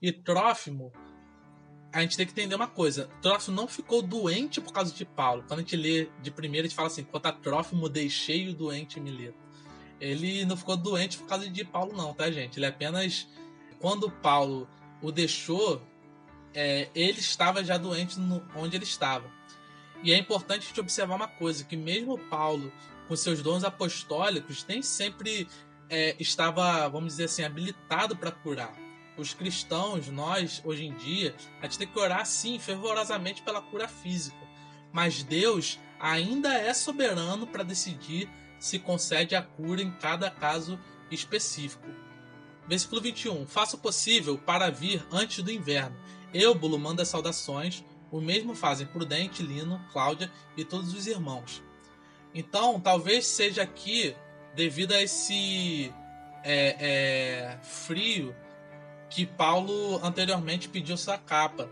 [0.02, 0.92] E Trófimo
[1.92, 3.08] a gente tem que entender uma coisa.
[3.20, 5.44] Trófimo não ficou doente por causa de Paulo.
[5.46, 8.54] Quando a gente lê de primeira, a gente fala assim: quanto a Trófimo, deixei o
[8.54, 9.38] doente Mileto.
[10.00, 12.58] Ele não ficou doente por causa de Paulo, não, tá, gente?
[12.58, 13.28] Ele apenas.
[13.80, 14.68] Quando Paulo
[15.02, 15.82] o deixou,
[16.52, 19.30] é, ele estava já doente no, onde ele estava.
[20.02, 22.72] E é importante a gente observar uma coisa: que mesmo Paulo,
[23.08, 25.48] com seus dons apostólicos, nem sempre
[25.88, 28.74] é, estava, vamos dizer assim, habilitado para curar
[29.20, 33.86] os cristãos, nós, hoje em dia, a gente tem que orar sim, fervorosamente pela cura
[33.86, 34.38] física.
[34.92, 38.28] Mas Deus ainda é soberano para decidir
[38.58, 40.78] se concede a cura em cada caso
[41.10, 41.86] específico.
[42.66, 43.46] Versículo 21.
[43.46, 45.96] Faça o possível para vir antes do inverno.
[46.32, 47.84] Eubulo manda saudações.
[48.10, 51.62] O mesmo fazem Prudente, Lino, Cláudia e todos os irmãos.
[52.34, 54.14] Então, talvez seja aqui,
[54.54, 55.92] devido a esse
[56.42, 58.34] é, é, frio
[59.08, 61.68] que Paulo anteriormente pediu sua capa.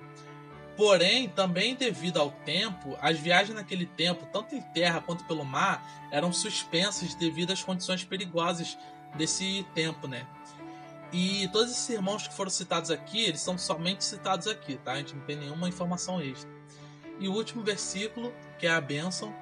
[0.77, 6.09] Porém, também devido ao tempo, as viagens naquele tempo, tanto em terra quanto pelo mar,
[6.13, 8.79] eram suspensas devido às condições perigosas
[9.17, 10.27] desse tempo, né?
[11.13, 14.93] E todos esses irmãos que foram citados aqui, eles são somente citados aqui, tá?
[14.93, 16.51] A gente não tem nenhuma informação extra.
[17.19, 19.35] E o último versículo, que é a bênção: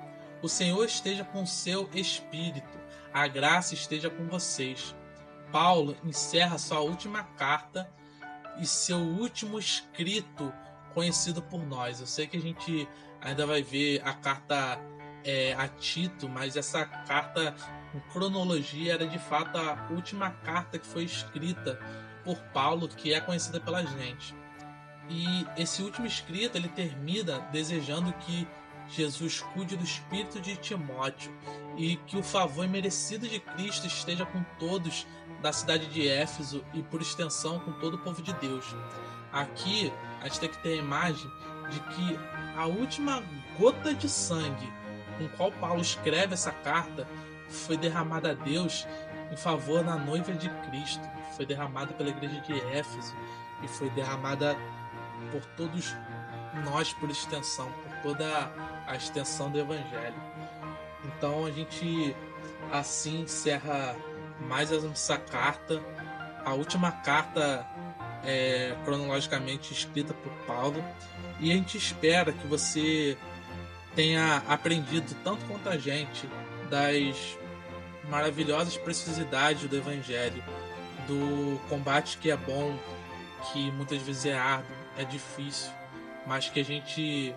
[0.43, 2.79] O Senhor esteja com o seu espírito,
[3.13, 4.95] a graça esteja com vocês.
[5.51, 7.91] Paulo encerra sua última carta
[8.59, 10.53] e seu último escrito
[10.95, 12.01] conhecido por nós.
[12.01, 12.89] Eu sei que a gente
[13.21, 14.79] ainda vai ver a carta
[15.25, 17.55] é, a Tito, mas essa carta
[18.01, 21.79] cronologia era de fato a última carta que foi escrita
[22.25, 24.35] por Paulo, que é conhecida pela gente.
[25.09, 28.47] E esse último escrito ele termina desejando que
[28.89, 31.33] Jesus cuide do espírito de Timóteo
[31.77, 35.07] e que o favor merecido de Cristo esteja com todos
[35.43, 38.65] da cidade de Éfeso e, por extensão, com todo o povo de Deus.
[39.33, 41.31] Aqui a gente tem que ter a imagem
[41.71, 42.19] de que
[42.57, 43.23] a última
[43.59, 44.73] gota de sangue
[45.19, 47.07] com qual Paulo escreve essa carta
[47.49, 48.87] foi derramada a Deus
[49.31, 51.03] em favor da noiva de Cristo,
[51.37, 53.15] foi derramada pela igreja de Éfeso
[53.63, 54.57] e foi derramada
[55.31, 55.95] por todos
[56.65, 58.53] nós por extensão, por toda
[58.87, 60.15] a extensão do evangelho.
[61.05, 62.15] Então a gente
[62.73, 63.97] assim encerra
[64.49, 65.83] mais essa carta,
[66.45, 67.67] a última carta
[68.25, 70.83] é, cronologicamente escrita por Paulo,
[71.41, 73.17] e a gente espera que você
[73.95, 76.29] tenha aprendido tanto quanto a gente
[76.67, 77.39] das
[78.09, 80.43] maravilhosas preciosidades do Evangelho,
[81.07, 82.77] do combate que é bom,
[83.53, 85.71] que muitas vezes é árduo, é difícil,
[86.27, 87.35] mas que a gente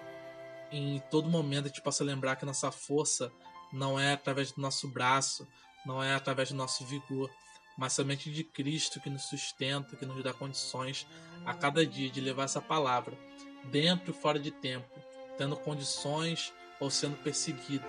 [0.72, 3.32] em todo momento a gente possa lembrar que nossa força
[3.74, 5.48] não é através do nosso braço,
[5.86, 7.30] não é através do nosso vigor,
[7.78, 11.08] mas somente de Cristo que nos sustenta, que nos dá condições
[11.46, 13.18] a cada dia de levar essa palavra,
[13.66, 15.00] dentro e fora de tempo,
[15.38, 17.86] tendo condições ou sendo perseguido,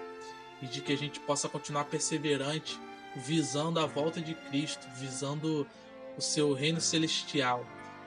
[0.62, 2.78] e de que a gente possa continuar perseverante,
[3.16, 5.66] visando a volta de Cristo, visando
[6.16, 7.64] o seu reino celestial,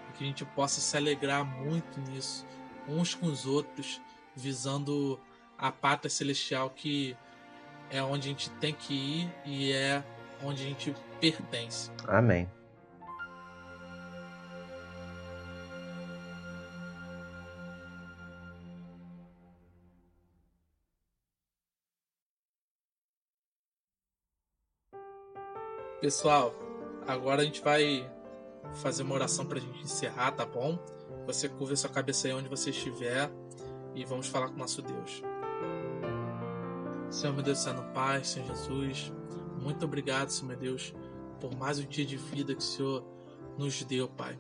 [0.10, 2.46] e que a gente possa se alegrar muito nisso,
[2.88, 4.02] uns com os outros,
[4.36, 5.20] visando
[5.58, 7.16] a pátria celestial que
[7.90, 10.04] é onde a gente tem que ir e é
[10.44, 11.92] onde a gente pertence.
[12.08, 12.50] Amém.
[26.04, 26.54] Pessoal,
[27.08, 28.12] agora a gente vai
[28.82, 30.78] fazer uma oração para a gente encerrar, tá bom?
[31.26, 33.32] Você curva sua cabeça aí onde você estiver
[33.96, 35.24] e vamos falar com o nosso Deus.
[37.10, 39.14] Senhor meu Deus, Senhor Pai, Senhor Jesus,
[39.62, 40.94] muito obrigado, Senhor meu Deus,
[41.40, 43.02] por mais um dia de vida que o Senhor
[43.58, 44.38] nos deu, Pai.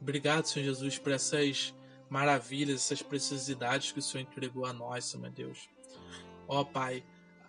[0.00, 1.74] Obrigado, Senhor Jesus, por essas
[2.08, 5.68] maravilhas, essas preciosidades que o Senhor entregou a nós, Senhor meu Deus.
[6.48, 7.04] Ó Pai,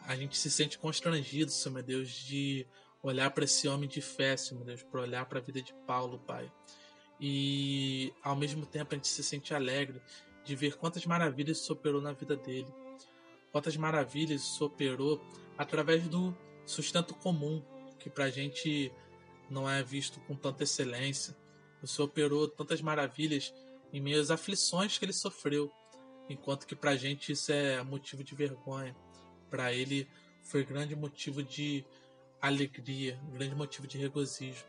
[0.05, 2.67] a gente se sente constrangido, Senhor meu Deus, de
[3.01, 6.19] olhar para esse homem de fé, Senhor Deus, para olhar para a vida de Paulo,
[6.19, 6.51] Pai.
[7.19, 10.01] E ao mesmo tempo a gente se sente alegre
[10.43, 12.67] de ver quantas maravilhas se operou na vida dele.
[13.51, 15.21] Quantas maravilhas se operou
[15.57, 16.35] através do
[16.65, 17.63] sustento comum,
[17.99, 18.91] que para a gente
[19.49, 21.35] não é visto com tanta excelência.
[21.81, 23.53] O Senhor operou tantas maravilhas
[23.91, 25.71] em meio às aflições que ele sofreu,
[26.29, 28.95] enquanto que para a gente isso é motivo de vergonha.
[29.49, 30.07] Para ele
[30.43, 31.85] foi grande motivo de
[32.41, 34.65] alegria, grande motivo de regozijo.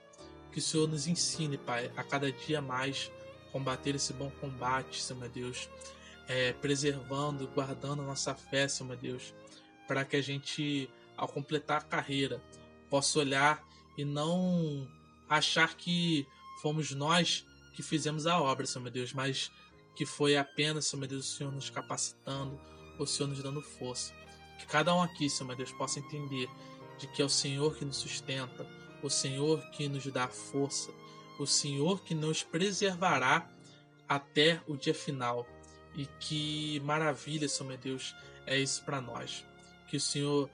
[0.52, 3.10] Que o Senhor nos ensine, Pai, a cada dia mais
[3.52, 5.68] combater esse bom combate, Senhor meu Deus,
[6.26, 9.34] é, preservando, guardando a nossa fé, Senhor meu Deus,
[9.86, 12.42] para que a gente, ao completar a carreira,
[12.90, 13.62] possa olhar
[13.96, 14.88] e não
[15.28, 16.26] achar que
[16.62, 17.44] fomos nós
[17.74, 19.52] que fizemos a obra, Senhor meu Deus, mas
[19.94, 22.60] que foi apenas, Senhor meu Deus, o Senhor nos capacitando,
[22.98, 24.12] o Senhor nos dando força.
[24.58, 26.48] Que cada um aqui, Senhor meu Deus, possa entender
[26.98, 28.66] de que é o Senhor que nos sustenta,
[29.02, 30.90] o Senhor que nos dá força,
[31.38, 33.48] o Senhor que nos preservará
[34.08, 35.46] até o dia final.
[35.94, 38.14] E que maravilha, Senhor meu Deus,
[38.46, 39.44] é isso para nós.
[39.88, 40.50] Que o Senhor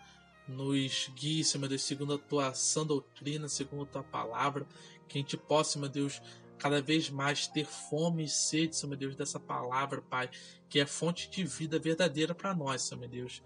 [0.46, 4.66] nos guie, Senhor meu Deus, segundo a tua sã doutrina, segundo a tua palavra,
[5.08, 6.20] que a gente possa, meu Deus,
[6.58, 10.30] cada vez mais ter fome e sede, Senhor meu Deus, dessa palavra, Pai,
[10.68, 13.42] que é fonte de vida verdadeira para nós, Senhor meu Deus.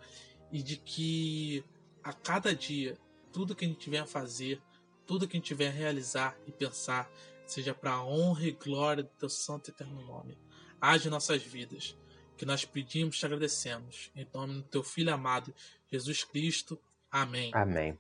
[0.51, 1.65] E de que
[2.09, 2.97] a cada dia,
[3.31, 4.63] tudo que a gente tiver a fazer,
[5.07, 7.07] tudo que a gente tiver a realizar e pensar,
[7.47, 10.39] seja para a honra e glória do teu santo e eterno nome.
[10.81, 11.95] Age nossas vidas,
[12.35, 14.11] que nós pedimos e te agradecemos.
[14.17, 15.55] Em nome do teu Filho amado,
[15.93, 16.81] Jesus Cristo.
[17.11, 17.51] Amém.
[17.53, 17.99] Amém.